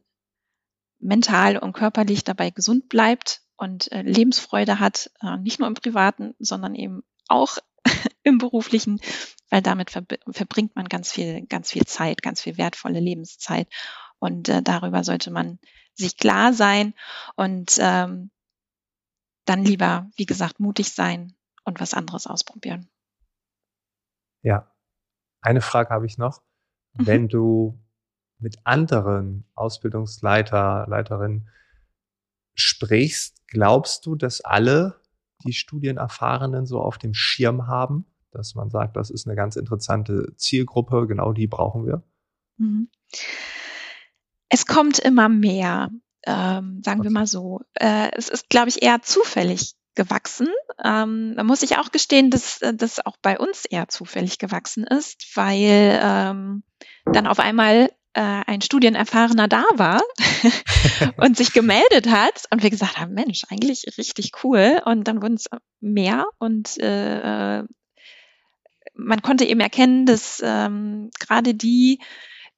mental 0.99 1.57
und 1.57 1.73
körperlich 1.73 2.23
dabei 2.23 2.51
gesund 2.51 2.89
bleibt 2.89 3.41
und 3.61 3.91
äh, 3.91 4.01
Lebensfreude 4.01 4.79
hat, 4.79 5.11
äh, 5.21 5.37
nicht 5.37 5.59
nur 5.59 5.67
im 5.67 5.75
privaten, 5.75 6.33
sondern 6.39 6.73
eben 6.73 7.03
auch 7.27 7.59
im 8.23 8.39
beruflichen, 8.39 8.99
weil 9.51 9.61
damit 9.61 9.91
verbringt 9.91 10.75
man 10.75 10.89
ganz 10.89 11.11
viel, 11.11 11.45
ganz 11.45 11.69
viel 11.69 11.85
Zeit, 11.85 12.23
ganz 12.23 12.41
viel 12.41 12.57
wertvolle 12.57 12.99
Lebenszeit. 12.99 13.69
Und 14.17 14.49
äh, 14.49 14.63
darüber 14.63 15.03
sollte 15.03 15.29
man 15.29 15.59
sich 15.93 16.17
klar 16.17 16.53
sein 16.53 16.95
und 17.35 17.77
ähm, 17.79 18.31
dann 19.45 19.63
lieber, 19.63 20.09
wie 20.15 20.25
gesagt, 20.25 20.59
mutig 20.59 20.93
sein 20.93 21.35
und 21.63 21.79
was 21.79 21.93
anderes 21.93 22.25
ausprobieren. 22.25 22.89
Ja, 24.41 24.71
eine 25.39 25.61
Frage 25.61 25.91
habe 25.91 26.07
ich 26.07 26.17
noch. 26.17 26.41
Mhm. 26.93 27.05
Wenn 27.05 27.27
du 27.27 27.79
mit 28.39 28.57
anderen 28.63 29.45
Ausbildungsleiter, 29.53 30.87
Leiterinnen 30.87 31.47
sprichst, 32.55 33.47
glaubst 33.47 34.05
du, 34.05 34.15
dass 34.15 34.41
alle 34.41 35.01
die 35.43 35.53
Studienerfahrenen 35.53 36.65
so 36.65 36.79
auf 36.79 36.97
dem 36.97 37.13
Schirm 37.13 37.67
haben, 37.67 38.05
dass 38.31 38.55
man 38.55 38.69
sagt, 38.69 38.95
das 38.95 39.09
ist 39.09 39.27
eine 39.27 39.35
ganz 39.35 39.55
interessante 39.55 40.33
Zielgruppe, 40.37 41.07
genau 41.07 41.33
die 41.33 41.47
brauchen 41.47 41.85
wir? 41.85 42.03
Mhm. 42.57 42.89
Es 44.49 44.65
kommt 44.65 44.99
immer 44.99 45.29
mehr, 45.29 45.89
ähm, 46.25 46.81
sagen 46.83 46.99
okay. 46.99 47.09
wir 47.09 47.11
mal 47.11 47.27
so. 47.27 47.61
Äh, 47.73 48.11
es 48.13 48.29
ist, 48.29 48.49
glaube 48.49 48.69
ich, 48.69 48.83
eher 48.83 49.01
zufällig 49.01 49.75
gewachsen. 49.95 50.47
Ähm, 50.83 51.33
da 51.35 51.43
muss 51.43 51.63
ich 51.63 51.77
auch 51.77 51.91
gestehen, 51.91 52.29
dass 52.29 52.59
das 52.59 53.05
auch 53.05 53.17
bei 53.21 53.37
uns 53.37 53.65
eher 53.65 53.87
zufällig 53.87 54.37
gewachsen 54.37 54.85
ist, 54.85 55.35
weil 55.35 55.99
ähm, 56.01 56.63
dann 57.05 57.27
auf 57.27 57.39
einmal 57.39 57.91
äh, 58.13 58.41
ein 58.45 58.61
Studienerfahrener 58.61 59.47
da 59.47 59.63
war 59.75 60.01
und 61.17 61.37
sich 61.37 61.53
gemeldet 61.53 62.09
hat 62.09 62.45
und 62.51 62.63
wir 62.63 62.69
gesagt 62.69 62.99
haben, 62.99 63.13
Mensch, 63.13 63.43
eigentlich 63.49 63.85
richtig 63.97 64.31
cool. 64.43 64.81
Und 64.85 65.07
dann 65.07 65.21
wurden 65.21 65.35
es 65.35 65.45
mehr 65.79 66.25
und 66.39 66.77
äh, 66.79 67.63
man 68.93 69.21
konnte 69.21 69.45
eben 69.45 69.59
erkennen, 69.59 70.05
dass 70.05 70.41
ähm, 70.43 71.09
gerade 71.19 71.53
die, 71.53 71.99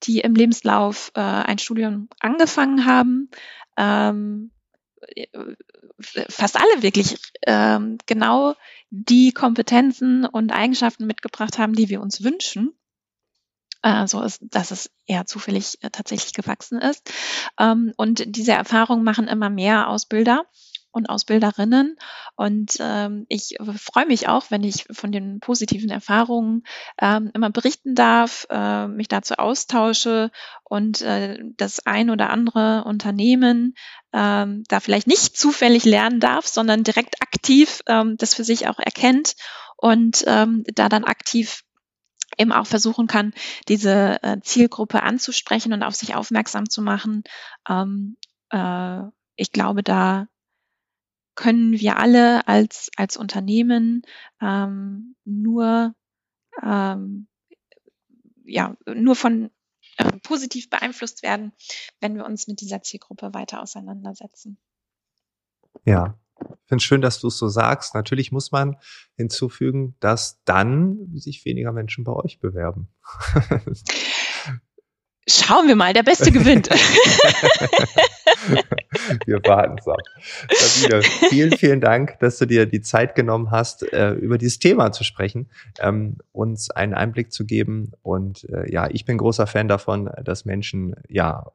die 0.04 0.20
im 0.20 0.36
Lebenslauf 0.36 1.12
äh, 1.16 1.22
ein 1.22 1.60
Studium 1.60 2.10
angefangen 2.20 2.86
haben, 2.86 3.30
ähm, 3.78 4.52
fast 6.00 6.60
alle 6.60 6.82
wirklich 6.82 7.18
ähm, 7.46 7.98
genau 8.06 8.56
die 8.90 9.32
Kompetenzen 9.32 10.26
und 10.26 10.52
Eigenschaften 10.52 11.06
mitgebracht 11.06 11.60
haben, 11.60 11.74
die 11.74 11.90
wir 11.90 12.02
uns 12.02 12.24
wünschen 12.24 12.74
äh, 13.84 14.08
so 14.08 14.22
ist, 14.24 14.42
dass 14.42 14.72
es 14.72 14.90
eher 15.06 15.26
zufällig 15.26 15.78
äh, 15.82 15.90
tatsächlich 15.92 16.34
gewachsen 16.34 16.80
ist. 16.80 17.12
Ähm, 17.60 17.94
und 17.98 18.24
diese 18.36 18.54
Erfahrungen 18.54 19.04
machen 19.04 19.28
immer 19.28 19.50
mehr 19.50 19.90
Ausbilder 19.90 20.46
und 20.92 21.10
Ausbilderinnen. 21.10 21.98
Und 22.36 22.78
ähm, 22.80 23.26
ich 23.28 23.58
freue 23.76 24.06
mich 24.06 24.28
auch, 24.28 24.52
wenn 24.52 24.64
ich 24.64 24.86
von 24.92 25.12
den 25.12 25.40
positiven 25.40 25.90
Erfahrungen 25.90 26.64
ähm, 27.02 27.32
immer 27.34 27.50
berichten 27.50 27.96
darf, 27.96 28.46
äh, 28.50 28.88
mich 28.88 29.08
dazu 29.08 29.34
austausche 29.36 30.32
und 30.64 31.02
äh, 31.02 31.40
das 31.58 31.86
ein 31.86 32.10
oder 32.10 32.30
andere 32.30 32.84
Unternehmen 32.86 33.76
da 34.16 34.80
vielleicht 34.80 35.08
nicht 35.08 35.36
zufällig 35.36 35.86
lernen 35.86 36.20
darf, 36.20 36.46
sondern 36.46 36.84
direkt 36.84 37.20
aktiv 37.24 37.82
das 37.88 38.36
für 38.36 38.44
sich 38.44 38.68
auch 38.68 38.78
erkennt 38.78 39.34
und 39.76 40.24
ähm, 40.28 40.64
da 40.76 40.88
dann 40.88 41.04
aktiv 41.04 41.64
eben 42.38 42.52
auch 42.52 42.68
versuchen 42.68 43.08
kann, 43.08 43.34
diese 43.68 44.22
äh, 44.24 44.40
Zielgruppe 44.42 45.04
anzusprechen 45.04 45.74
und 45.74 45.84
auf 45.84 45.96
sich 45.96 46.16
aufmerksam 46.16 46.70
zu 46.70 46.82
machen. 46.82 47.24
Ähm, 47.70 48.18
äh, 48.50 49.02
ich 49.36 49.52
glaube, 49.52 49.84
da 49.84 50.28
können 51.36 51.74
wir 51.74 51.98
alle 51.98 52.48
als, 52.48 52.92
als 52.96 53.18
Unternehmen 53.18 54.04
ähm, 54.42 55.16
nur, 55.26 55.96
ähm, 56.62 57.28
ja, 58.46 58.76
nur 58.86 59.16
von 59.16 59.50
äh, 59.98 60.12
positiv 60.20 60.70
beeinflusst 60.70 61.24
werden, 61.24 61.54
wenn 62.00 62.16
wir 62.16 62.26
uns 62.26 62.48
mit 62.48 62.62
dieser 62.62 62.82
Zielgruppe 62.82 63.34
weiter 63.34 63.62
auseinandersetzen. 63.62 64.58
Ja, 65.86 66.18
finde 66.66 66.78
es 66.78 66.84
schön, 66.84 67.02
dass 67.02 67.20
du 67.20 67.28
es 67.28 67.38
so 67.38 67.48
sagst. 67.48 67.96
Natürlich 67.96 68.32
muss 68.32 68.52
man 68.52 68.78
hinzufügen, 69.16 69.96
dass 70.00 70.42
dann 70.46 70.98
sich 71.14 71.46
weniger 71.46 71.72
Menschen 71.72 72.04
bei 72.04 72.14
euch 72.14 72.40
bewerben. 72.40 72.88
Schauen 75.26 75.70
wir 75.70 75.78
mal, 75.78 75.94
der 75.94 76.04
Beste 76.04 76.34
gewinnt. 76.34 76.70
wir 79.26 79.40
warten 79.46 79.78
es 79.80 79.88
ab. 79.88 80.02
Sabine, 80.52 81.02
vielen, 81.30 81.58
vielen 81.58 81.80
Dank, 81.80 82.20
dass 82.20 82.40
du 82.40 82.46
dir 82.46 82.66
die 82.66 82.82
Zeit 82.82 83.16
genommen 83.16 83.50
hast, 83.50 83.84
äh, 83.94 84.16
über 84.16 84.38
dieses 84.38 84.60
Thema 84.60 84.92
zu 84.92 85.06
sprechen, 85.06 85.50
ähm, 85.80 86.18
uns 86.34 86.72
einen 86.72 86.94
Einblick 86.94 87.32
zu 87.32 87.46
geben. 87.46 87.94
Und 88.02 88.44
äh, 88.50 88.70
ja, 88.70 88.90
ich 88.92 89.06
bin 89.06 89.18
großer 89.18 89.48
Fan 89.48 89.70
davon, 89.70 90.10
dass 90.26 90.44
Menschen 90.44 90.94
ja 91.08 91.46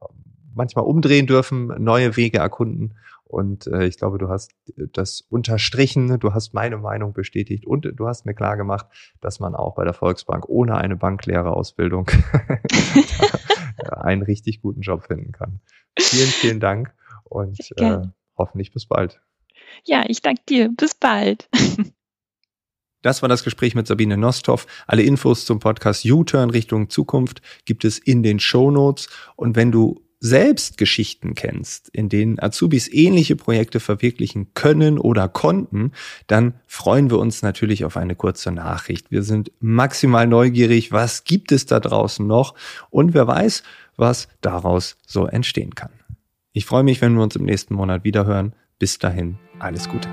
manchmal 0.55 0.85
umdrehen 0.85 1.27
dürfen, 1.27 1.67
neue 1.77 2.17
Wege 2.17 2.39
erkunden 2.39 2.95
und 3.29 3.67
äh, 3.67 3.85
ich 3.85 3.97
glaube, 3.97 4.17
du 4.17 4.27
hast 4.27 4.53
äh, 4.75 4.87
das 4.91 5.21
unterstrichen, 5.21 6.19
du 6.19 6.33
hast 6.33 6.55
meine 6.55 6.77
Meinung 6.77 7.13
bestätigt 7.13 7.67
und 7.67 7.87
du 7.95 8.07
hast 8.07 8.25
mir 8.25 8.33
klar 8.33 8.57
gemacht, 8.57 8.87
dass 9.21 9.39
man 9.39 9.53
auch 9.53 9.75
bei 9.75 9.83
der 9.83 9.93
Volksbank 9.93 10.49
ohne 10.49 10.77
eine 10.77 10.95
Banklehrerausbildung 10.95 12.09
einen 13.91 14.23
richtig 14.23 14.61
guten 14.61 14.81
Job 14.81 15.03
finden 15.03 15.31
kann. 15.31 15.61
Vielen, 15.99 16.29
vielen 16.29 16.59
Dank 16.59 16.91
und 17.23 17.59
äh, 17.77 17.99
hoffentlich 18.35 18.73
bis 18.73 18.87
bald. 18.87 19.21
Ja, 19.83 20.05
ich 20.07 20.23
danke 20.23 20.41
dir. 20.49 20.69
Bis 20.75 20.95
bald. 20.95 21.47
Das 23.01 23.21
war 23.21 23.29
das 23.29 23.45
Gespräch 23.45 23.75
mit 23.75 23.87
Sabine 23.87 24.17
Nosthoff. 24.17 24.67
Alle 24.85 25.03
Infos 25.03 25.45
zum 25.45 25.59
Podcast 25.59 26.03
U-Turn 26.03 26.49
Richtung 26.49 26.89
Zukunft 26.89 27.41
gibt 27.63 27.85
es 27.85 27.97
in 27.97 28.23
den 28.23 28.41
Show 28.41 28.71
Notes. 28.71 29.07
Und 29.37 29.55
wenn 29.55 29.71
du 29.71 30.01
selbst 30.19 30.77
Geschichten 30.77 31.33
kennst, 31.33 31.89
in 31.89 32.09
denen 32.09 32.39
Azubis 32.39 32.91
ähnliche 32.91 33.35
Projekte 33.35 33.79
verwirklichen 33.79 34.53
können 34.53 34.99
oder 34.99 35.29
konnten, 35.29 35.91
dann 36.27 36.55
freuen 36.67 37.09
wir 37.09 37.19
uns 37.19 37.41
natürlich 37.41 37.85
auf 37.85 37.95
eine 37.95 38.15
kurze 38.15 38.51
Nachricht. 38.51 39.11
Wir 39.11 39.23
sind 39.23 39.51
maximal 39.59 40.27
neugierig, 40.27 40.91
was 40.91 41.23
gibt 41.23 41.51
es 41.51 41.65
da 41.65 41.79
draußen 41.79 42.25
noch 42.25 42.55
und 42.89 43.13
wer 43.13 43.27
weiß, 43.27 43.63
was 43.95 44.27
daraus 44.41 44.97
so 45.05 45.25
entstehen 45.25 45.75
kann. 45.75 45.91
Ich 46.51 46.65
freue 46.65 46.83
mich, 46.83 47.01
wenn 47.01 47.13
wir 47.13 47.23
uns 47.23 47.35
im 47.35 47.45
nächsten 47.45 47.75
Monat 47.75 48.03
wiederhören. 48.03 48.53
Bis 48.79 48.97
dahin, 48.97 49.37
alles 49.59 49.87
Gute. 49.87 50.09